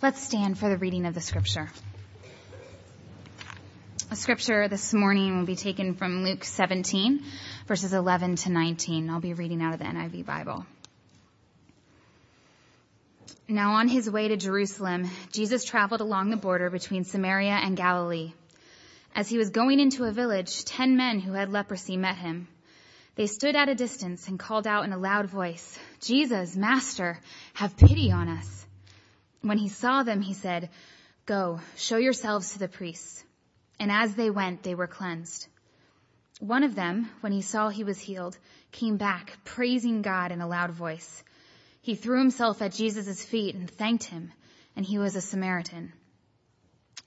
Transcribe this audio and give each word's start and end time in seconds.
Let's 0.00 0.22
stand 0.22 0.56
for 0.56 0.68
the 0.68 0.76
reading 0.76 1.06
of 1.06 1.14
the 1.14 1.20
scripture. 1.20 1.68
The 4.08 4.14
scripture 4.14 4.68
this 4.68 4.94
morning 4.94 5.36
will 5.36 5.44
be 5.44 5.56
taken 5.56 5.94
from 5.94 6.22
Luke 6.22 6.44
17, 6.44 7.24
verses 7.66 7.92
11 7.92 8.36
to 8.36 8.52
19. 8.52 9.10
I'll 9.10 9.18
be 9.18 9.34
reading 9.34 9.60
out 9.60 9.72
of 9.72 9.80
the 9.80 9.86
NIV 9.86 10.24
Bible. 10.24 10.64
Now 13.48 13.72
on 13.72 13.88
his 13.88 14.08
way 14.08 14.28
to 14.28 14.36
Jerusalem, 14.36 15.10
Jesus 15.32 15.64
traveled 15.64 16.00
along 16.00 16.30
the 16.30 16.36
border 16.36 16.70
between 16.70 17.02
Samaria 17.02 17.58
and 17.60 17.76
Galilee. 17.76 18.34
As 19.16 19.28
he 19.28 19.36
was 19.36 19.50
going 19.50 19.80
into 19.80 20.04
a 20.04 20.12
village, 20.12 20.64
ten 20.64 20.96
men 20.96 21.18
who 21.18 21.32
had 21.32 21.50
leprosy 21.50 21.96
met 21.96 22.14
him. 22.14 22.46
They 23.16 23.26
stood 23.26 23.56
at 23.56 23.68
a 23.68 23.74
distance 23.74 24.28
and 24.28 24.38
called 24.38 24.68
out 24.68 24.84
in 24.84 24.92
a 24.92 24.96
loud 24.96 25.26
voice, 25.28 25.76
Jesus, 26.00 26.54
Master, 26.54 27.18
have 27.54 27.76
pity 27.76 28.12
on 28.12 28.28
us. 28.28 28.57
When 29.42 29.58
he 29.58 29.68
saw 29.68 30.02
them, 30.02 30.20
he 30.20 30.34
said, 30.34 30.70
Go, 31.26 31.60
show 31.76 31.96
yourselves 31.96 32.52
to 32.52 32.58
the 32.58 32.68
priests. 32.68 33.24
And 33.78 33.92
as 33.92 34.14
they 34.14 34.30
went, 34.30 34.62
they 34.62 34.74
were 34.74 34.86
cleansed. 34.86 35.46
One 36.40 36.64
of 36.64 36.74
them, 36.74 37.10
when 37.20 37.32
he 37.32 37.42
saw 37.42 37.68
he 37.68 37.84
was 37.84 37.98
healed, 37.98 38.36
came 38.72 38.96
back, 38.96 39.38
praising 39.44 40.02
God 40.02 40.32
in 40.32 40.40
a 40.40 40.48
loud 40.48 40.70
voice. 40.70 41.22
He 41.82 41.94
threw 41.94 42.18
himself 42.18 42.62
at 42.62 42.72
Jesus' 42.72 43.24
feet 43.24 43.54
and 43.54 43.70
thanked 43.70 44.04
him, 44.04 44.32
and 44.76 44.84
he 44.84 44.98
was 44.98 45.16
a 45.16 45.20
Samaritan. 45.20 45.92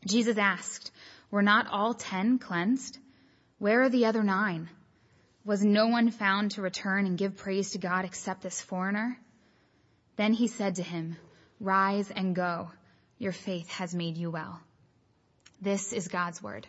Jesus 0.05 0.38
asked, 0.38 0.91
Were 1.30 1.41
not 1.44 1.67
all 1.67 1.94
ten 1.94 2.39
cleansed? 2.39 2.98
Where 3.59 3.84
are 3.84 3.89
the 3.89 4.05
other 4.05 4.23
nine? 4.23 4.70
Was 5.45 5.63
no 5.63 5.88
one 5.88 6.11
found 6.11 6.52
to 6.52 6.61
return 6.61 7.05
and 7.05 7.17
give 7.17 7.38
praise 7.38 7.72
to 7.72 7.77
God 7.77 8.05
except 8.05 8.41
this 8.41 8.61
foreigner? 8.61 9.17
Then 10.16 10.34
he 10.34 10.48
said 10.48 10.75
to 10.75 10.84
him, 10.84 11.17
Rise 11.62 12.10
and 12.10 12.36
go. 12.36 12.72
Your 13.20 13.32
faith 13.32 13.70
has 13.74 13.94
made 13.94 14.18
you 14.18 14.32
well. 14.32 14.60
This 15.62 15.94
is 15.94 16.08
God's 16.08 16.42
word. 16.42 16.66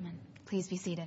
Amen. 0.00 0.18
Please 0.46 0.66
be 0.66 0.78
seated. 0.78 1.06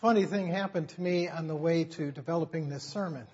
Funny 0.00 0.24
thing 0.24 0.46
happened 0.46 0.88
to 0.90 1.00
me 1.00 1.28
on 1.28 1.48
the 1.48 1.56
way 1.56 1.82
to 1.82 2.12
developing 2.12 2.68
this 2.68 2.84
sermon. 2.84 3.26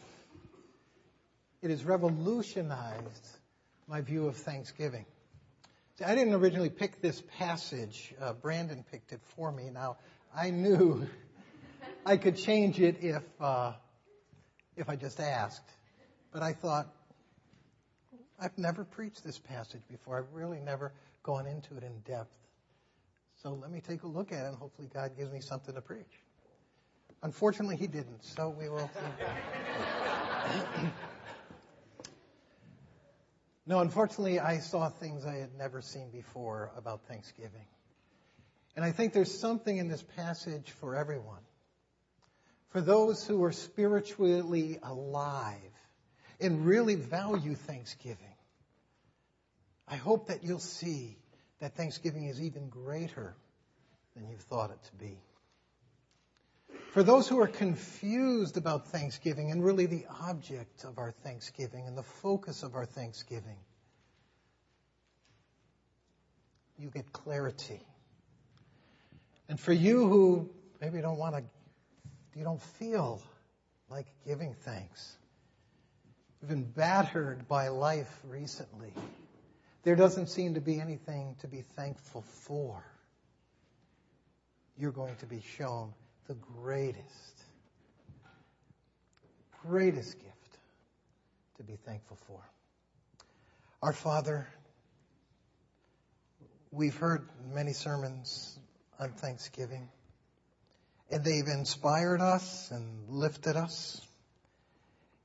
It 1.60 1.68
has 1.68 1.84
revolutionized 1.84 3.28
my 3.86 4.00
view 4.00 4.26
of 4.26 4.36
Thanksgiving. 4.36 5.04
I 6.04 6.14
didn't 6.14 6.34
originally 6.34 6.70
pick 6.70 7.00
this 7.00 7.22
passage. 7.38 8.14
Uh, 8.20 8.32
Brandon 8.32 8.84
picked 8.90 9.12
it 9.12 9.20
for 9.36 9.52
me. 9.52 9.70
Now, 9.70 9.98
I 10.34 10.50
knew 10.50 11.06
I 12.06 12.16
could 12.16 12.36
change 12.36 12.80
it 12.80 12.96
if, 13.00 13.22
uh, 13.40 13.72
if 14.76 14.88
I 14.88 14.96
just 14.96 15.20
asked. 15.20 15.68
But 16.32 16.42
I 16.42 16.52
thought, 16.52 16.92
I've 18.40 18.56
never 18.58 18.84
preached 18.84 19.24
this 19.24 19.38
passage 19.38 19.82
before. 19.88 20.18
I've 20.18 20.32
really 20.32 20.60
never 20.60 20.92
gone 21.22 21.46
into 21.46 21.76
it 21.76 21.84
in 21.84 22.00
depth. 22.00 22.36
So 23.42 23.54
let 23.54 23.70
me 23.70 23.80
take 23.80 24.02
a 24.02 24.08
look 24.08 24.32
at 24.32 24.44
it 24.44 24.48
and 24.48 24.56
hopefully 24.56 24.88
God 24.92 25.16
gives 25.16 25.32
me 25.32 25.40
something 25.40 25.74
to 25.74 25.80
preach. 25.80 26.20
Unfortunately, 27.22 27.76
he 27.76 27.86
didn't, 27.86 28.24
so 28.24 28.48
we 28.48 28.68
will. 28.68 28.90
No, 33.64 33.80
unfortunately, 33.80 34.40
I 34.40 34.58
saw 34.58 34.88
things 34.88 35.24
I 35.24 35.36
had 35.36 35.54
never 35.56 35.82
seen 35.82 36.10
before 36.10 36.72
about 36.76 37.06
Thanksgiving. 37.06 37.66
And 38.74 38.84
I 38.84 38.90
think 38.90 39.12
there's 39.12 39.38
something 39.38 39.76
in 39.76 39.88
this 39.88 40.02
passage 40.16 40.70
for 40.80 40.96
everyone. 40.96 41.42
For 42.70 42.80
those 42.80 43.24
who 43.26 43.44
are 43.44 43.52
spiritually 43.52 44.78
alive 44.82 45.58
and 46.40 46.64
really 46.64 46.94
value 46.94 47.54
Thanksgiving, 47.54 48.16
I 49.86 49.96
hope 49.96 50.28
that 50.28 50.42
you'll 50.42 50.58
see 50.58 51.18
that 51.60 51.76
Thanksgiving 51.76 52.26
is 52.26 52.40
even 52.40 52.68
greater 52.68 53.36
than 54.16 54.28
you've 54.28 54.40
thought 54.40 54.70
it 54.70 54.82
to 54.84 54.94
be. 54.96 55.18
For 56.92 57.02
those 57.02 57.26
who 57.26 57.40
are 57.40 57.48
confused 57.48 58.58
about 58.58 58.88
Thanksgiving 58.88 59.50
and 59.50 59.64
really 59.64 59.86
the 59.86 60.04
object 60.28 60.84
of 60.84 60.98
our 60.98 61.10
Thanksgiving 61.10 61.86
and 61.86 61.96
the 61.96 62.02
focus 62.02 62.62
of 62.62 62.74
our 62.74 62.84
Thanksgiving, 62.84 63.56
you 66.76 66.90
get 66.90 67.10
clarity. 67.10 67.80
And 69.48 69.58
for 69.58 69.72
you 69.72 70.06
who 70.06 70.50
maybe 70.82 71.00
don't 71.00 71.16
want 71.16 71.34
to, 71.34 71.42
you 72.38 72.44
don't 72.44 72.60
feel 72.60 73.22
like 73.88 74.08
giving 74.26 74.52
thanks, 74.52 75.16
you've 76.42 76.50
been 76.50 76.64
battered 76.64 77.48
by 77.48 77.68
life 77.68 78.20
recently, 78.28 78.92
there 79.82 79.96
doesn't 79.96 80.26
seem 80.26 80.54
to 80.54 80.60
be 80.60 80.78
anything 80.78 81.36
to 81.40 81.48
be 81.48 81.62
thankful 81.74 82.20
for. 82.20 82.84
You're 84.76 84.92
going 84.92 85.16
to 85.16 85.26
be 85.26 85.42
shown 85.56 85.94
the 86.28 86.34
greatest, 86.34 87.42
greatest 89.62 90.18
gift 90.18 90.58
to 91.56 91.62
be 91.62 91.76
thankful 91.84 92.18
for. 92.26 92.40
Our 93.82 93.92
Father, 93.92 94.46
we've 96.70 96.96
heard 96.96 97.28
many 97.52 97.72
sermons 97.72 98.58
on 98.98 99.10
Thanksgiving, 99.10 99.88
and 101.10 101.24
they've 101.24 101.46
inspired 101.46 102.20
us 102.20 102.70
and 102.70 103.08
lifted 103.08 103.56
us. 103.56 104.00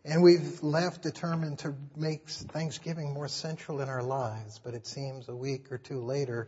And 0.04 0.24
we've 0.24 0.64
left 0.64 1.04
determined 1.04 1.60
to 1.60 1.76
make 1.96 2.30
Thanksgiving 2.30 3.14
more 3.14 3.28
central 3.28 3.82
in 3.82 3.90
our 3.90 4.04
lives, 4.04 4.60
but 4.64 4.74
it 4.74 4.88
seems 4.88 5.28
a 5.28 5.36
week 5.36 5.72
or 5.72 5.78
two 5.78 6.00
later, 6.02 6.48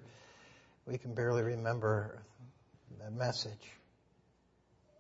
we 0.86 0.98
can 0.98 1.14
barely 1.14 1.44
remember 1.44 2.24
the 3.04 3.12
message. 3.12 3.79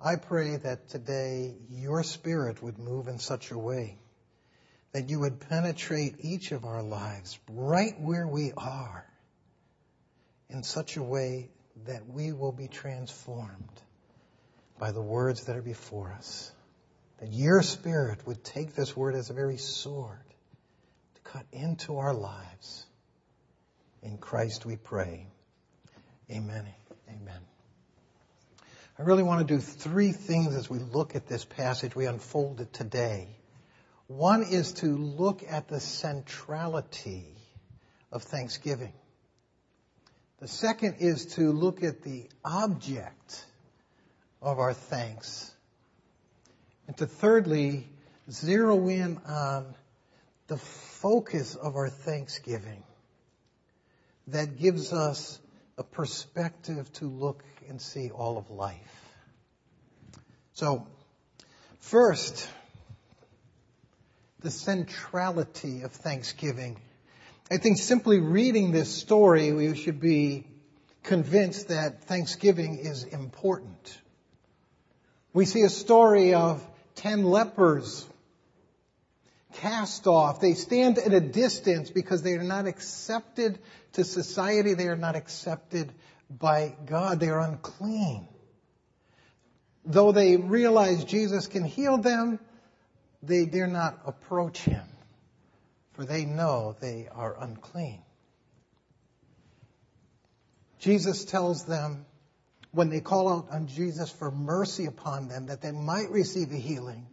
I 0.01 0.15
pray 0.15 0.55
that 0.55 0.89
today 0.89 1.55
your 1.69 2.03
spirit 2.03 2.63
would 2.63 2.79
move 2.79 3.07
in 3.07 3.19
such 3.19 3.51
a 3.51 3.57
way 3.57 3.97
that 4.93 5.09
you 5.09 5.19
would 5.19 5.39
penetrate 5.41 6.15
each 6.19 6.51
of 6.51 6.65
our 6.65 6.81
lives 6.81 7.37
right 7.49 7.93
where 7.99 8.27
we 8.27 8.53
are 8.57 9.05
in 10.49 10.63
such 10.63 10.97
a 10.97 11.03
way 11.03 11.49
that 11.85 12.07
we 12.07 12.31
will 12.31 12.51
be 12.51 12.67
transformed 12.67 13.81
by 14.79 14.91
the 14.91 15.01
words 15.01 15.45
that 15.45 15.55
are 15.55 15.61
before 15.61 16.11
us. 16.11 16.51
That 17.19 17.31
your 17.33 17.61
spirit 17.61 18.25
would 18.25 18.43
take 18.43 18.75
this 18.75 18.95
word 18.95 19.15
as 19.15 19.29
a 19.29 19.33
very 19.33 19.57
sword 19.57 20.23
to 21.15 21.21
cut 21.21 21.45
into 21.51 21.97
our 21.97 22.13
lives. 22.13 22.85
In 24.01 24.17
Christ 24.17 24.65
we 24.65 24.77
pray. 24.77 25.27
Amen. 26.31 26.65
Amen. 27.09 27.41
I 28.99 29.03
really 29.03 29.23
want 29.23 29.47
to 29.47 29.53
do 29.55 29.61
three 29.61 30.11
things 30.11 30.53
as 30.53 30.69
we 30.69 30.79
look 30.79 31.15
at 31.15 31.25
this 31.25 31.45
passage, 31.45 31.95
we 31.95 32.05
unfold 32.05 32.59
it 32.59 32.73
today. 32.73 33.29
One 34.07 34.43
is 34.43 34.73
to 34.73 34.87
look 34.87 35.41
at 35.47 35.69
the 35.69 35.79
centrality 35.79 37.23
of 38.11 38.23
Thanksgiving. 38.23 38.91
The 40.39 40.49
second 40.49 40.95
is 40.99 41.27
to 41.35 41.53
look 41.53 41.81
at 41.81 42.01
the 42.01 42.27
object 42.43 43.45
of 44.41 44.59
our 44.59 44.73
thanks. 44.73 45.49
And 46.87 46.97
to 46.97 47.07
thirdly, 47.07 47.87
zero 48.29 48.85
in 48.89 49.17
on 49.25 49.75
the 50.47 50.57
focus 50.57 51.55
of 51.55 51.77
our 51.77 51.87
thanksgiving 51.87 52.83
that 54.27 54.57
gives 54.57 54.91
us 54.91 55.39
a 55.79 55.83
perspective 55.83 56.91
to 56.93 57.05
look 57.05 57.41
and 57.69 57.81
see 57.81 58.11
all 58.11 58.37
of 58.37 58.51
life. 58.51 58.75
So, 60.53 60.85
first, 61.79 62.47
the 64.41 64.51
centrality 64.51 65.83
of 65.83 65.93
Thanksgiving. 65.93 66.79
I 67.49 67.57
think 67.57 67.77
simply 67.77 68.19
reading 68.19 68.71
this 68.71 68.93
story, 68.93 69.53
we 69.53 69.73
should 69.75 70.01
be 70.01 70.45
convinced 71.03 71.69
that 71.69 72.03
Thanksgiving 72.03 72.79
is 72.79 73.05
important. 73.05 73.97
We 75.31 75.45
see 75.45 75.61
a 75.61 75.69
story 75.69 76.33
of 76.33 76.61
ten 76.95 77.23
lepers 77.23 78.05
cast 79.55 80.07
off. 80.07 80.39
They 80.39 80.53
stand 80.53 80.97
at 80.97 81.13
a 81.13 81.19
distance 81.19 81.89
because 81.89 82.21
they 82.21 82.33
are 82.33 82.43
not 82.43 82.67
accepted 82.67 83.59
to 83.93 84.03
society. 84.03 84.73
They 84.73 84.87
are 84.87 84.97
not 84.97 85.15
accepted 85.15 85.91
by 86.29 86.75
God. 86.85 87.19
They 87.19 87.29
are 87.29 87.41
unclean. 87.41 88.27
Though 89.85 90.11
they 90.11 90.37
realize 90.37 91.03
Jesus 91.05 91.47
can 91.47 91.63
heal 91.63 91.97
them, 91.97 92.39
they 93.23 93.45
dare 93.45 93.67
not 93.67 93.99
approach 94.05 94.59
him, 94.59 94.85
for 95.93 96.05
they 96.05 96.25
know 96.25 96.75
they 96.79 97.07
are 97.11 97.35
unclean. 97.41 98.01
Jesus 100.79 101.25
tells 101.25 101.65
them 101.65 102.05
when 102.71 102.89
they 102.89 103.01
call 103.01 103.27
out 103.29 103.47
on 103.51 103.67
Jesus 103.67 104.09
for 104.09 104.31
mercy 104.31 104.85
upon 104.85 105.27
them 105.27 105.47
that 105.47 105.61
they 105.61 105.71
might 105.71 106.09
receive 106.11 106.51
a 106.51 106.55
healing. 106.57 107.07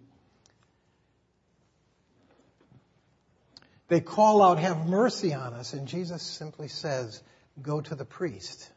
They 3.88 4.00
call 4.00 4.42
out, 4.42 4.58
have 4.58 4.86
mercy 4.86 5.32
on 5.32 5.54
us. 5.54 5.72
And 5.72 5.86
Jesus 5.86 6.22
simply 6.22 6.68
says, 6.68 7.22
go 7.60 7.80
to 7.80 7.94
the 7.94 8.04
priest. 8.04 8.70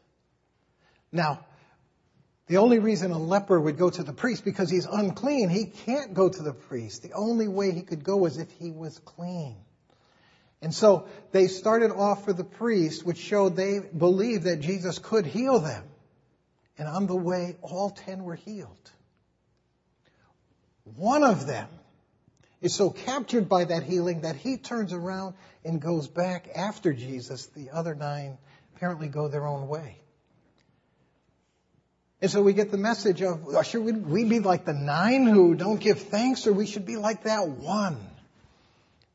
Now, 1.10 1.44
the 2.46 2.58
only 2.58 2.78
reason 2.78 3.10
a 3.10 3.18
leper 3.18 3.60
would 3.60 3.78
go 3.78 3.90
to 3.90 4.02
the 4.02 4.12
priest 4.12 4.44
because 4.44 4.70
he's 4.70 4.86
unclean, 4.86 5.48
he 5.48 5.66
can't 5.66 6.14
go 6.14 6.28
to 6.28 6.42
the 6.42 6.52
priest. 6.52 7.02
The 7.02 7.12
only 7.12 7.48
way 7.48 7.72
he 7.72 7.82
could 7.82 8.04
go 8.04 8.16
was 8.16 8.38
if 8.38 8.50
he 8.58 8.70
was 8.70 8.98
clean. 9.00 9.56
And 10.62 10.74
so 10.74 11.08
they 11.32 11.46
started 11.46 11.90
off 11.90 12.24
for 12.24 12.32
the 12.32 12.44
priest, 12.44 13.04
which 13.04 13.18
showed 13.18 13.56
they 13.56 13.78
believed 13.78 14.44
that 14.44 14.60
Jesus 14.60 14.98
could 14.98 15.26
heal 15.26 15.60
them. 15.60 15.84
And 16.76 16.86
on 16.88 17.06
the 17.06 17.16
way, 17.16 17.56
all 17.62 17.90
ten 17.90 18.24
were 18.24 18.34
healed. 18.34 18.90
One 20.96 21.24
of 21.24 21.46
them 21.46 21.68
is 22.60 22.74
so 22.74 22.90
captured 22.90 23.48
by 23.48 23.64
that 23.64 23.82
healing 23.82 24.22
that 24.22 24.36
he 24.36 24.56
turns 24.56 24.92
around 24.92 25.34
and 25.64 25.80
goes 25.80 26.08
back 26.08 26.48
after 26.54 26.92
Jesus. 26.92 27.46
The 27.46 27.70
other 27.70 27.94
nine 27.94 28.38
apparently 28.76 29.08
go 29.08 29.28
their 29.28 29.46
own 29.46 29.68
way. 29.68 29.96
And 32.22 32.30
so 32.30 32.42
we 32.42 32.52
get 32.52 32.70
the 32.70 32.78
message 32.78 33.22
of, 33.22 33.66
should 33.66 33.82
we 33.82 34.24
be 34.24 34.40
like 34.40 34.66
the 34.66 34.74
nine 34.74 35.26
who 35.26 35.54
don't 35.54 35.80
give 35.80 36.00
thanks, 36.00 36.46
or 36.46 36.52
we 36.52 36.66
should 36.66 36.84
be 36.84 36.96
like 36.96 37.22
that 37.24 37.48
one 37.48 37.98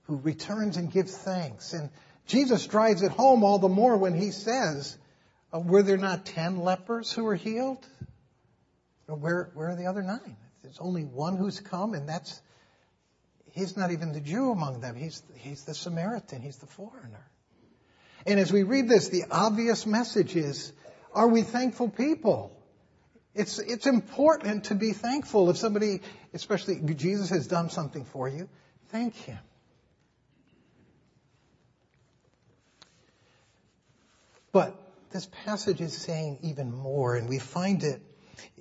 who 0.07 0.17
returns 0.17 0.77
and 0.77 0.91
gives 0.91 1.15
thanks? 1.15 1.73
And 1.73 1.91
Jesus 2.25 2.65
drives 2.65 3.03
it 3.03 3.11
home 3.11 3.43
all 3.43 3.59
the 3.59 3.69
more 3.69 3.95
when 3.95 4.15
he 4.15 4.31
says, 4.31 4.97
uh, 5.53 5.59
were 5.59 5.83
there 5.83 5.97
not 5.97 6.25
ten 6.25 6.61
lepers 6.61 7.11
who 7.11 7.25
were 7.25 7.35
healed? 7.35 7.85
Where, 9.05 9.51
where 9.53 9.69
are 9.69 9.75
the 9.75 9.85
other 9.85 10.01
nine? 10.01 10.35
There's 10.63 10.79
only 10.79 11.03
one 11.03 11.37
who's 11.37 11.59
come, 11.59 11.93
and 11.93 12.09
that's 12.09 12.41
he's 13.55 13.77
not 13.77 13.91
even 13.91 14.11
the 14.11 14.19
Jew 14.19 14.51
among 14.51 14.81
them. 14.81 14.95
He's, 14.95 15.23
he's 15.37 15.63
the 15.63 15.73
Samaritan. 15.73 16.41
He's 16.41 16.57
the 16.57 16.67
foreigner. 16.67 17.25
And 18.27 18.39
as 18.39 18.51
we 18.51 18.63
read 18.63 18.89
this, 18.89 19.07
the 19.07 19.23
obvious 19.31 19.85
message 19.85 20.35
is, 20.35 20.73
are 21.13 21.27
we 21.27 21.41
thankful 21.41 21.89
people? 21.89 22.51
It's, 23.33 23.59
it's 23.59 23.87
important 23.87 24.65
to 24.65 24.75
be 24.75 24.91
thankful. 24.93 25.49
If 25.49 25.57
somebody, 25.57 26.01
especially 26.33 26.81
Jesus 26.95 27.29
has 27.29 27.47
done 27.47 27.69
something 27.69 28.05
for 28.05 28.27
you, 28.27 28.49
thank 28.89 29.15
him. 29.15 29.39
But 34.51 34.75
this 35.11 35.27
passage 35.45 35.81
is 35.81 35.95
saying 35.95 36.39
even 36.43 36.73
more, 36.73 37.15
and 37.15 37.27
we 37.27 37.39
find 37.39 37.83
it 37.83 38.01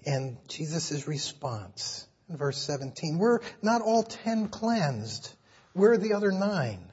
in 0.05 0.38
Jesus' 0.49 1.06
response 1.06 2.06
in 2.29 2.37
verse 2.37 2.59
17. 2.59 3.19
Were 3.19 3.43
not 3.62 3.82
all 3.82 4.03
ten 4.03 4.49
cleansed? 4.49 5.32
Where 5.73 5.93
are 5.93 5.99
the 5.99 6.15
other 6.15 6.32
nine? 6.32 6.91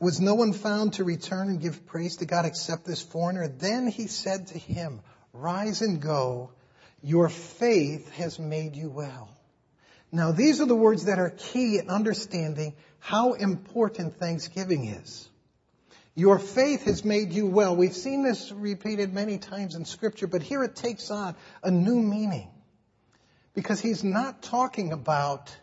Was 0.00 0.20
no 0.20 0.34
one 0.34 0.52
found 0.52 0.94
to 0.94 1.04
return 1.04 1.48
and 1.48 1.60
give 1.60 1.86
praise 1.86 2.16
to 2.16 2.24
God 2.24 2.46
except 2.46 2.86
this 2.86 3.02
foreigner? 3.02 3.48
Then 3.48 3.86
he 3.86 4.06
said 4.06 4.48
to 4.48 4.58
him, 4.58 5.00
Rise 5.32 5.82
and 5.82 6.00
go. 6.00 6.50
Your 7.02 7.28
faith 7.28 8.10
has 8.12 8.38
made 8.38 8.76
you 8.76 8.90
well. 8.90 9.28
Now 10.12 10.32
these 10.32 10.60
are 10.60 10.66
the 10.66 10.76
words 10.76 11.04
that 11.04 11.18
are 11.18 11.30
key 11.30 11.78
in 11.78 11.88
understanding 11.88 12.74
how 12.98 13.34
important 13.34 14.18
Thanksgiving 14.18 14.86
is. 14.86 15.28
Your 16.14 16.38
faith 16.38 16.84
has 16.84 17.04
made 17.04 17.32
you 17.32 17.46
well. 17.46 17.76
We've 17.76 17.94
seen 17.94 18.24
this 18.24 18.52
repeated 18.52 19.14
many 19.14 19.38
times 19.38 19.76
in 19.76 19.84
scripture, 19.84 20.26
but 20.26 20.42
here 20.42 20.64
it 20.64 20.74
takes 20.76 21.10
on 21.10 21.36
a 21.62 21.70
new 21.70 22.02
meaning. 22.02 22.48
Because 23.54 23.80
he's 23.80 24.04
not 24.04 24.42
talking 24.42 24.92
about 24.92 25.54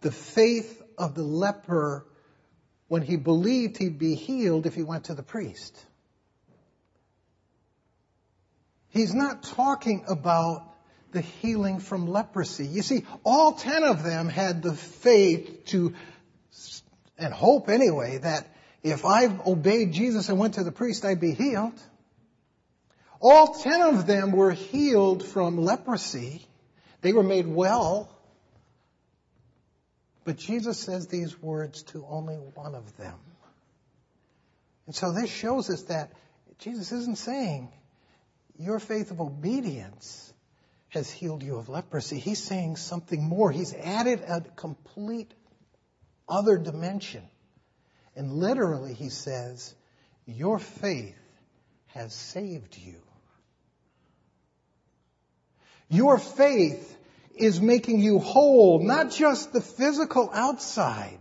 the 0.00 0.10
faith 0.10 0.82
of 0.98 1.14
the 1.14 1.22
leper 1.22 2.06
when 2.88 3.02
he 3.02 3.16
believed 3.16 3.78
he'd 3.78 3.98
be 3.98 4.14
healed 4.14 4.66
if 4.66 4.74
he 4.74 4.82
went 4.82 5.04
to 5.04 5.14
the 5.14 5.22
priest. 5.22 5.84
He's 8.88 9.14
not 9.14 9.42
talking 9.42 10.04
about 10.08 10.68
the 11.12 11.22
healing 11.22 11.80
from 11.80 12.06
leprosy. 12.06 12.66
You 12.66 12.82
see, 12.82 13.04
all 13.24 13.52
ten 13.52 13.84
of 13.84 14.02
them 14.02 14.28
had 14.28 14.62
the 14.62 14.74
faith 14.74 15.66
to, 15.66 15.94
and 17.16 17.32
hope 17.32 17.68
anyway, 17.68 18.18
that 18.18 18.46
if 18.82 19.04
I 19.04 19.26
obeyed 19.46 19.92
Jesus 19.92 20.28
and 20.28 20.38
went 20.38 20.54
to 20.54 20.64
the 20.64 20.72
priest, 20.72 21.04
I'd 21.04 21.20
be 21.20 21.32
healed. 21.32 21.80
All 23.22 23.54
ten 23.54 23.80
of 23.82 24.06
them 24.06 24.32
were 24.32 24.50
healed 24.50 25.24
from 25.24 25.56
leprosy. 25.56 26.44
They 27.02 27.12
were 27.12 27.22
made 27.22 27.46
well. 27.46 28.08
But 30.24 30.36
Jesus 30.36 30.78
says 30.78 31.06
these 31.06 31.40
words 31.40 31.84
to 31.84 32.04
only 32.08 32.34
one 32.34 32.74
of 32.74 32.96
them. 32.96 33.18
And 34.86 34.94
so 34.94 35.12
this 35.12 35.30
shows 35.30 35.70
us 35.70 35.82
that 35.84 36.12
Jesus 36.58 36.90
isn't 36.90 37.18
saying 37.18 37.72
your 38.58 38.80
faith 38.80 39.12
of 39.12 39.20
obedience 39.20 40.32
has 40.88 41.08
healed 41.08 41.44
you 41.44 41.56
of 41.56 41.68
leprosy. 41.68 42.18
He's 42.18 42.42
saying 42.42 42.76
something 42.76 43.22
more. 43.22 43.52
He's 43.52 43.72
added 43.72 44.20
a 44.26 44.40
complete 44.56 45.32
other 46.28 46.58
dimension. 46.58 47.22
And 48.16 48.32
literally 48.32 48.94
he 48.94 49.10
says, 49.10 49.74
your 50.26 50.58
faith 50.58 51.16
has 51.86 52.12
saved 52.12 52.76
you. 52.76 53.00
Your 55.92 56.16
faith 56.16 56.96
is 57.36 57.60
making 57.60 58.00
you 58.00 58.18
whole, 58.18 58.82
not 58.82 59.10
just 59.10 59.52
the 59.52 59.60
physical 59.60 60.30
outside. 60.32 61.18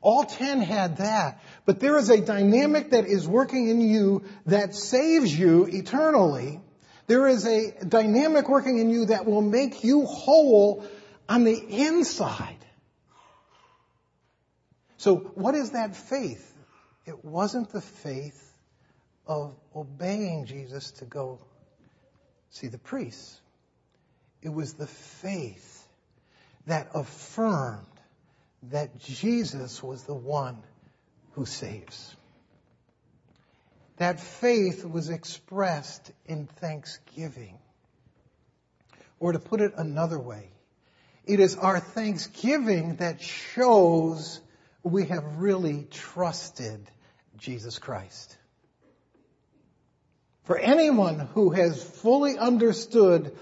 All 0.00 0.24
ten 0.24 0.62
had 0.62 0.96
that. 0.96 1.42
But 1.66 1.78
there 1.78 1.98
is 1.98 2.08
a 2.08 2.22
dynamic 2.22 2.92
that 2.92 3.04
is 3.04 3.28
working 3.28 3.68
in 3.68 3.82
you 3.82 4.24
that 4.46 4.74
saves 4.74 5.38
you 5.38 5.66
eternally. 5.66 6.62
There 7.06 7.28
is 7.28 7.46
a 7.46 7.84
dynamic 7.84 8.48
working 8.48 8.78
in 8.78 8.88
you 8.88 9.04
that 9.06 9.26
will 9.26 9.42
make 9.42 9.84
you 9.84 10.06
whole 10.06 10.82
on 11.28 11.44
the 11.44 11.58
inside. 11.58 12.64
So 14.96 15.16
what 15.16 15.54
is 15.54 15.72
that 15.72 15.94
faith? 15.94 16.46
It 17.04 17.22
wasn't 17.22 17.70
the 17.72 17.82
faith 17.82 18.42
of 19.26 19.54
obeying 19.76 20.46
Jesus 20.46 20.92
to 20.92 21.04
go 21.04 21.40
see 22.48 22.68
the 22.68 22.78
priests. 22.78 23.38
It 24.42 24.48
was 24.48 24.74
the 24.74 24.86
faith 24.86 25.86
that 26.66 26.88
affirmed 26.94 27.86
that 28.64 28.98
Jesus 28.98 29.82
was 29.82 30.04
the 30.04 30.14
one 30.14 30.62
who 31.32 31.46
saves. 31.46 32.14
That 33.96 34.20
faith 34.20 34.84
was 34.84 35.10
expressed 35.10 36.10
in 36.26 36.46
thanksgiving. 36.46 37.58
Or 39.18 39.32
to 39.32 39.38
put 39.38 39.60
it 39.60 39.72
another 39.76 40.18
way, 40.18 40.48
it 41.26 41.40
is 41.40 41.56
our 41.56 41.80
thanksgiving 41.80 42.96
that 42.96 43.20
shows 43.20 44.40
we 44.82 45.06
have 45.06 45.38
really 45.38 45.86
trusted 45.90 46.90
Jesus 47.36 47.78
Christ. 47.78 48.36
For 50.44 50.58
anyone 50.58 51.18
who 51.18 51.50
has 51.50 51.82
fully 51.82 52.38
understood 52.38 53.36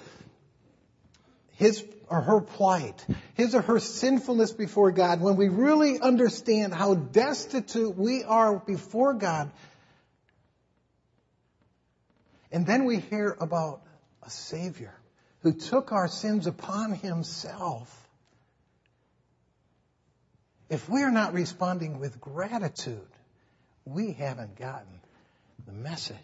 his 1.58 1.84
or 2.08 2.20
her 2.22 2.40
plight, 2.40 3.04
his 3.34 3.54
or 3.54 3.60
her 3.60 3.80
sinfulness 3.80 4.52
before 4.52 4.92
God, 4.92 5.20
when 5.20 5.36
we 5.36 5.48
really 5.48 6.00
understand 6.00 6.72
how 6.72 6.94
destitute 6.94 7.96
we 7.96 8.24
are 8.24 8.58
before 8.58 9.12
God, 9.12 9.50
and 12.50 12.64
then 12.64 12.84
we 12.84 12.98
hear 12.98 13.36
about 13.40 13.82
a 14.22 14.30
Savior 14.30 14.94
who 15.40 15.52
took 15.52 15.92
our 15.92 16.08
sins 16.08 16.46
upon 16.46 16.92
himself. 16.92 17.94
If 20.70 20.88
we 20.88 21.02
are 21.02 21.10
not 21.10 21.34
responding 21.34 21.98
with 21.98 22.20
gratitude, 22.20 23.00
we 23.84 24.12
haven't 24.12 24.56
gotten 24.56 25.00
the 25.66 25.72
message. 25.72 26.16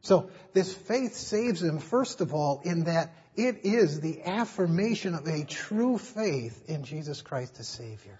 So 0.00 0.30
this 0.54 0.72
faith 0.72 1.14
saves 1.14 1.60
them, 1.60 1.78
first 1.78 2.20
of 2.20 2.34
all, 2.34 2.62
in 2.64 2.84
that 2.84 3.12
it 3.36 3.60
is 3.64 4.00
the 4.00 4.22
affirmation 4.24 5.14
of 5.14 5.26
a 5.26 5.44
true 5.44 5.98
faith 5.98 6.68
in 6.68 6.84
Jesus 6.84 7.22
Christ 7.22 7.58
as 7.58 7.68
Savior. 7.68 8.18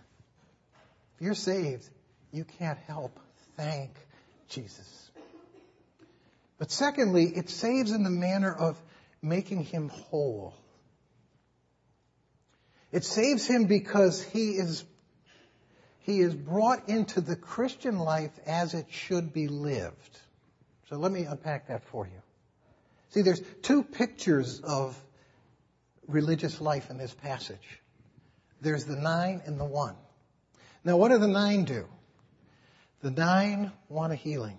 If 1.16 1.22
you're 1.22 1.34
saved, 1.34 1.88
you 2.32 2.44
can't 2.58 2.78
help 2.86 3.18
thank 3.56 3.90
Jesus. 4.48 5.10
But 6.58 6.70
secondly, 6.70 7.24
it 7.24 7.50
saves 7.50 7.90
in 7.90 8.04
the 8.04 8.10
manner 8.10 8.52
of 8.52 8.80
making 9.20 9.64
him 9.64 9.88
whole. 9.88 10.54
It 12.90 13.04
saves 13.04 13.46
him 13.46 13.66
because 13.66 14.22
he 14.22 14.52
is, 14.52 14.84
he 16.00 16.20
is 16.20 16.34
brought 16.34 16.88
into 16.88 17.20
the 17.20 17.36
Christian 17.36 17.98
life 17.98 18.32
as 18.46 18.74
it 18.74 18.86
should 18.90 19.32
be 19.32 19.48
lived. 19.48 20.18
So 20.88 20.96
let 20.96 21.10
me 21.12 21.24
unpack 21.24 21.68
that 21.68 21.84
for 21.84 22.06
you. 22.06 22.22
See, 23.12 23.20
there's 23.20 23.42
two 23.60 23.82
pictures 23.82 24.60
of 24.60 24.98
religious 26.08 26.60
life 26.60 26.88
in 26.90 26.96
this 26.96 27.12
passage. 27.12 27.80
There's 28.62 28.84
the 28.84 28.96
nine 28.96 29.42
and 29.44 29.60
the 29.60 29.66
one. 29.66 29.96
Now, 30.82 30.96
what 30.96 31.10
do 31.10 31.18
the 31.18 31.28
nine 31.28 31.64
do? 31.64 31.86
The 33.02 33.10
nine 33.10 33.70
want 33.88 34.12
a 34.12 34.16
healing. 34.16 34.58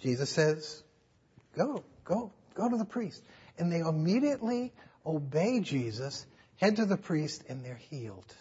Jesus 0.00 0.28
says, 0.28 0.82
go, 1.56 1.84
go, 2.04 2.32
go 2.54 2.68
to 2.68 2.76
the 2.76 2.84
priest. 2.84 3.22
And 3.56 3.70
they 3.70 3.78
immediately 3.78 4.72
obey 5.06 5.60
Jesus, 5.60 6.26
head 6.56 6.76
to 6.76 6.84
the 6.84 6.96
priest, 6.96 7.44
and 7.48 7.64
they're 7.64 7.80
healed. 7.90 8.34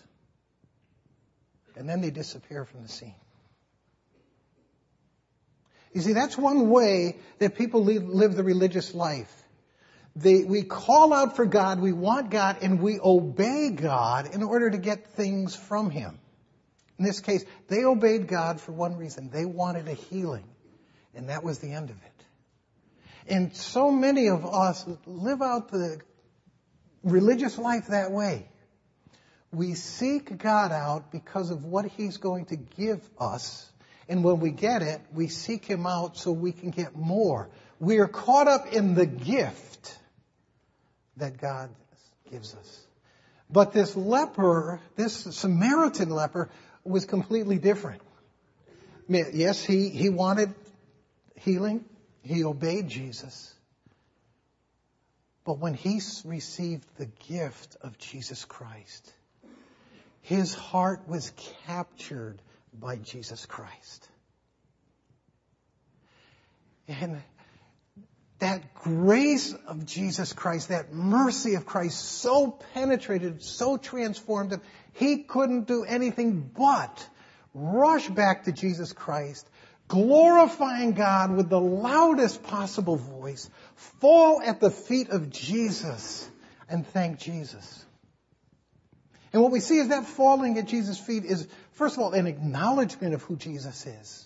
And 1.76 1.88
then 1.88 2.02
they 2.02 2.10
disappear 2.10 2.66
from 2.66 2.82
the 2.82 2.90
scene. 2.90 3.16
You 5.94 6.02
see, 6.02 6.14
that's 6.14 6.38
one 6.38 6.70
way 6.70 7.18
that 7.40 7.56
people 7.56 7.84
live, 7.84 8.36
the 8.36 8.44
religious 8.44 8.94
life. 8.94 9.32
They, 10.16 10.44
we 10.44 10.64
call 10.64 11.14
out 11.14 11.36
for 11.36 11.46
God, 11.46 11.80
we 11.80 11.92
want 11.92 12.30
God, 12.30 12.58
and 12.62 12.82
we 12.82 13.00
obey 13.00 13.70
God 13.70 14.34
in 14.34 14.44
order 14.44 14.70
to 14.70 14.78
get 14.78 15.14
things 15.14 15.56
from 15.56 15.90
Him. 15.90 16.20
In 17.00 17.06
this 17.06 17.20
case, 17.20 17.44
they 17.68 17.84
obeyed 17.84 18.28
God 18.28 18.62
for 18.62 18.72
one 18.72 18.96
reason. 18.96 19.30
They 19.32 19.46
wanted 19.46 19.88
a 19.88 19.94
healing. 19.94 20.46
And 21.16 21.30
that 21.30 21.44
was 21.44 21.60
the 21.60 21.72
end 21.72 21.90
of 21.90 21.96
it. 21.96 22.26
And 23.28 23.56
so 23.56 23.92
many 23.92 24.28
of 24.28 24.46
us 24.46 24.86
live 25.06 25.42
out 25.42 25.70
the 25.70 26.00
religious 27.04 27.58
life 27.58 27.88
that 27.88 28.12
way. 28.12 28.48
We 29.52 29.76
seek 29.76 30.38
God 30.38 30.72
out 30.72 31.12
because 31.12 31.52
of 31.52 31.64
what 31.64 31.86
He's 31.86 32.18
going 32.18 32.46
to 32.46 32.56
give 32.56 33.08
us. 33.20 33.70
And 34.10 34.24
when 34.24 34.40
we 34.40 34.52
get 34.52 34.82
it, 34.82 35.02
we 35.14 35.28
seek 35.28 35.66
Him 35.66 35.86
out 35.86 36.18
so 36.18 36.32
we 36.32 36.52
can 36.52 36.72
get 36.72 36.96
more. 36.96 37.50
We 37.80 38.00
are 38.00 38.08
caught 38.08 38.48
up 38.48 38.72
in 38.74 38.96
the 38.96 39.06
gift 39.06 39.98
that 41.18 41.38
God 41.40 41.70
gives 42.32 42.54
us. 42.56 42.80
But 43.50 43.72
this 43.72 43.96
leper, 43.96 44.80
this 44.96 45.14
Samaritan 45.14 46.10
leper, 46.10 46.50
was 46.84 47.06
completely 47.06 47.60
different. 47.60 48.02
Yes, 49.08 49.64
he, 49.64 49.90
he 49.90 50.10
wanted 50.10 50.54
healing. 51.36 51.86
He 52.24 52.44
obeyed 52.44 52.88
Jesus. 52.88 53.54
But 55.46 55.60
when 55.60 55.74
he 55.74 56.02
received 56.26 56.86
the 56.98 57.06
gift 57.28 57.76
of 57.82 57.98
Jesus 57.98 58.46
Christ, 58.46 59.14
his 60.22 60.54
heart 60.54 61.08
was 61.08 61.32
captured 61.66 62.42
by 62.80 62.98
Jesus 62.98 63.46
Christ. 63.46 64.08
And 66.88 67.22
that 68.40 68.74
grace 68.74 69.54
of 69.68 69.86
Jesus 69.86 70.34
Christ, 70.34 70.70
that 70.70 70.94
mercy 70.94 71.56
of 71.56 71.66
Christ 71.66 72.00
so 72.00 72.60
penetrated, 72.74 73.42
so 73.42 73.78
transformed 73.78 74.52
him, 74.52 74.62
he 74.94 75.24
couldn't 75.24 75.68
do 75.68 75.86
anything 75.86 76.52
but 76.56 77.08
rush 77.54 78.08
back 78.10 78.44
to 78.46 78.52
Jesus 78.52 78.92
Christ 78.92 79.48
glorifying 79.88 80.94
God 80.94 81.36
with 81.36 81.50
the 81.50 81.60
loudest 81.60 82.44
possible 82.44 82.96
voice, 82.96 83.50
fall 83.76 84.42
at 84.42 84.60
the 84.60 84.72
feet 84.72 85.10
of 85.10 85.30
Jesus 85.30 86.28
and 86.70 86.86
thank 86.88 87.20
Jesus. 87.20 87.86
And 89.32 89.42
what 89.42 89.52
we 89.52 89.60
see 89.60 89.78
is 89.78 89.90
that 89.90 90.06
falling 90.06 90.58
at 90.58 90.68
Jesus' 90.68 91.00
feet 91.00 91.26
is, 91.26 91.48
first 91.74 91.98
of 91.98 92.04
all, 92.04 92.14
an 92.14 92.28
acknowledgement 92.28 93.14
of 93.14 93.22
who 93.24 93.36
Jesus 93.36 93.86
is, 93.86 94.26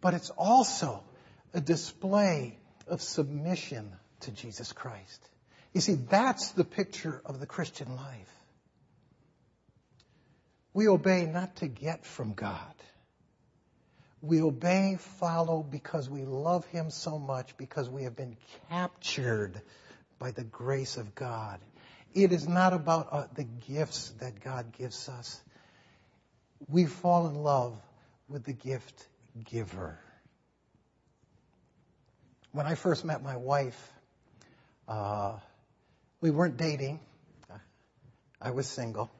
but 0.00 0.14
it's 0.14 0.30
also 0.30 1.02
a 1.52 1.60
display 1.60 2.58
of 2.86 3.00
submission 3.00 3.92
to 4.20 4.30
Jesus 4.30 4.72
Christ. 4.72 5.28
You 5.72 5.80
see, 5.80 5.94
that's 5.94 6.52
the 6.52 6.64
picture 6.64 7.20
of 7.24 7.40
the 7.40 7.46
Christian 7.46 7.96
life. 7.96 8.30
We 10.72 10.88
obey 10.88 11.26
not 11.26 11.56
to 11.56 11.68
get 11.68 12.04
from 12.04 12.34
God 12.34 12.74
we 14.24 14.40
obey, 14.40 14.96
follow 15.18 15.62
because 15.62 16.08
we 16.08 16.24
love 16.24 16.64
Him 16.66 16.90
so 16.90 17.18
much, 17.18 17.56
because 17.58 17.90
we 17.90 18.04
have 18.04 18.16
been 18.16 18.36
captured 18.70 19.60
by 20.18 20.30
the 20.30 20.44
grace 20.44 20.96
of 20.96 21.14
God. 21.14 21.60
It 22.14 22.32
is 22.32 22.48
not 22.48 22.72
about 22.72 23.08
uh, 23.10 23.24
the 23.34 23.44
gifts 23.44 24.14
that 24.20 24.40
God 24.40 24.72
gives 24.72 25.08
us. 25.08 25.42
We 26.68 26.86
fall 26.86 27.26
in 27.26 27.34
love 27.34 27.76
with 28.28 28.44
the 28.44 28.52
gift 28.52 29.06
giver. 29.44 29.98
When 32.52 32.66
I 32.66 32.74
first 32.74 33.04
met 33.04 33.22
my 33.22 33.36
wife, 33.36 33.92
uh, 34.88 35.38
we 36.20 36.30
weren't 36.30 36.56
dating. 36.56 37.00
I 38.40 38.50
was 38.50 38.66
single. 38.66 39.10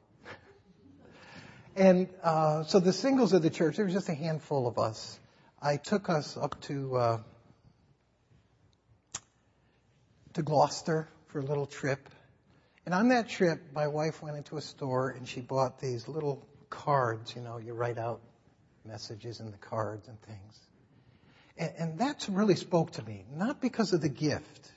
And 1.75 2.07
uh, 2.23 2.63
so 2.63 2.79
the 2.79 2.93
singles 2.93 3.33
of 3.33 3.41
the 3.41 3.49
church, 3.49 3.75
there 3.75 3.85
was 3.85 3.93
just 3.93 4.07
a 4.07 4.13
handful 4.13 4.65
of 4.65 4.79
us. 4.79 5.19
I 5.61 5.75
took 5.77 6.09
us 6.09 6.37
up 6.37 6.61
to 6.61 6.95
uh, 6.95 7.17
to 10.35 10.41
Gloucester 10.41 11.07
for 11.27 11.39
a 11.39 11.43
little 11.43 11.65
trip. 11.65 12.09
And 12.85 12.93
on 12.93 13.09
that 13.09 13.29
trip, 13.29 13.61
my 13.73 13.87
wife 13.87 14.21
went 14.21 14.37
into 14.37 14.57
a 14.57 14.61
store 14.61 15.09
and 15.09 15.27
she 15.27 15.41
bought 15.41 15.79
these 15.79 16.07
little 16.07 16.45
cards. 16.69 17.35
You 17.35 17.41
know, 17.41 17.57
you 17.57 17.73
write 17.73 17.97
out 17.97 18.21
messages 18.85 19.39
in 19.39 19.51
the 19.51 19.57
cards 19.57 20.07
and 20.07 20.21
things. 20.21 20.59
And, 21.57 21.71
and 21.77 21.99
that 21.99 22.27
really 22.29 22.55
spoke 22.55 22.91
to 22.93 23.03
me, 23.03 23.25
not 23.33 23.61
because 23.61 23.93
of 23.93 24.01
the 24.01 24.09
gift. 24.09 24.71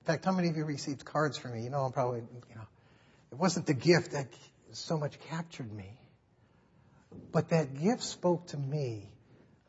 In 0.00 0.06
fact, 0.06 0.24
how 0.24 0.32
many 0.32 0.48
of 0.48 0.56
you 0.56 0.64
received 0.64 1.04
cards 1.04 1.38
from 1.38 1.54
me? 1.54 1.62
You 1.62 1.70
know, 1.70 1.80
I'm 1.80 1.92
probably, 1.92 2.20
you 2.20 2.54
know, 2.54 2.66
it 3.32 3.38
wasn't 3.38 3.66
the 3.66 3.74
gift 3.74 4.12
that 4.12 4.26
so 4.72 4.98
much 4.98 5.18
captured 5.30 5.72
me. 5.72 5.98
But 7.32 7.50
that 7.50 7.80
gift 7.80 8.02
spoke 8.02 8.48
to 8.48 8.56
me 8.56 9.08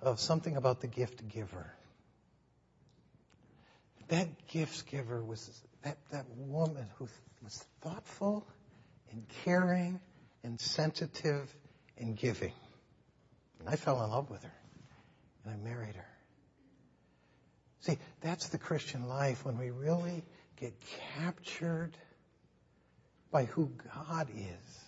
of 0.01 0.19
something 0.19 0.57
about 0.57 0.81
the 0.81 0.87
gift 0.87 1.27
giver. 1.29 1.73
That 4.09 4.47
gift 4.47 4.87
giver 4.87 5.23
was 5.23 5.49
that, 5.83 5.97
that 6.11 6.25
woman 6.37 6.85
who 6.97 7.07
was 7.43 7.65
thoughtful 7.81 8.45
and 9.11 9.23
caring 9.43 9.99
and 10.45 10.59
sensitive 10.59 11.53
and 11.97 12.15
giving. 12.15 12.53
And 13.59 13.67
I 13.67 13.75
fell 13.75 14.01
in 14.03 14.11
love 14.11 14.29
with 14.29 14.43
her 14.43 14.53
and 15.43 15.53
I 15.53 15.57
married 15.57 15.95
her. 15.95 16.07
See, 17.81 17.97
that's 18.21 18.49
the 18.49 18.59
Christian 18.59 19.07
life 19.07 19.43
when 19.43 19.57
we 19.57 19.71
really 19.71 20.23
get 20.59 20.73
captured 21.17 21.97
by 23.31 23.45
who 23.45 23.71
God 23.95 24.29
is 24.29 24.81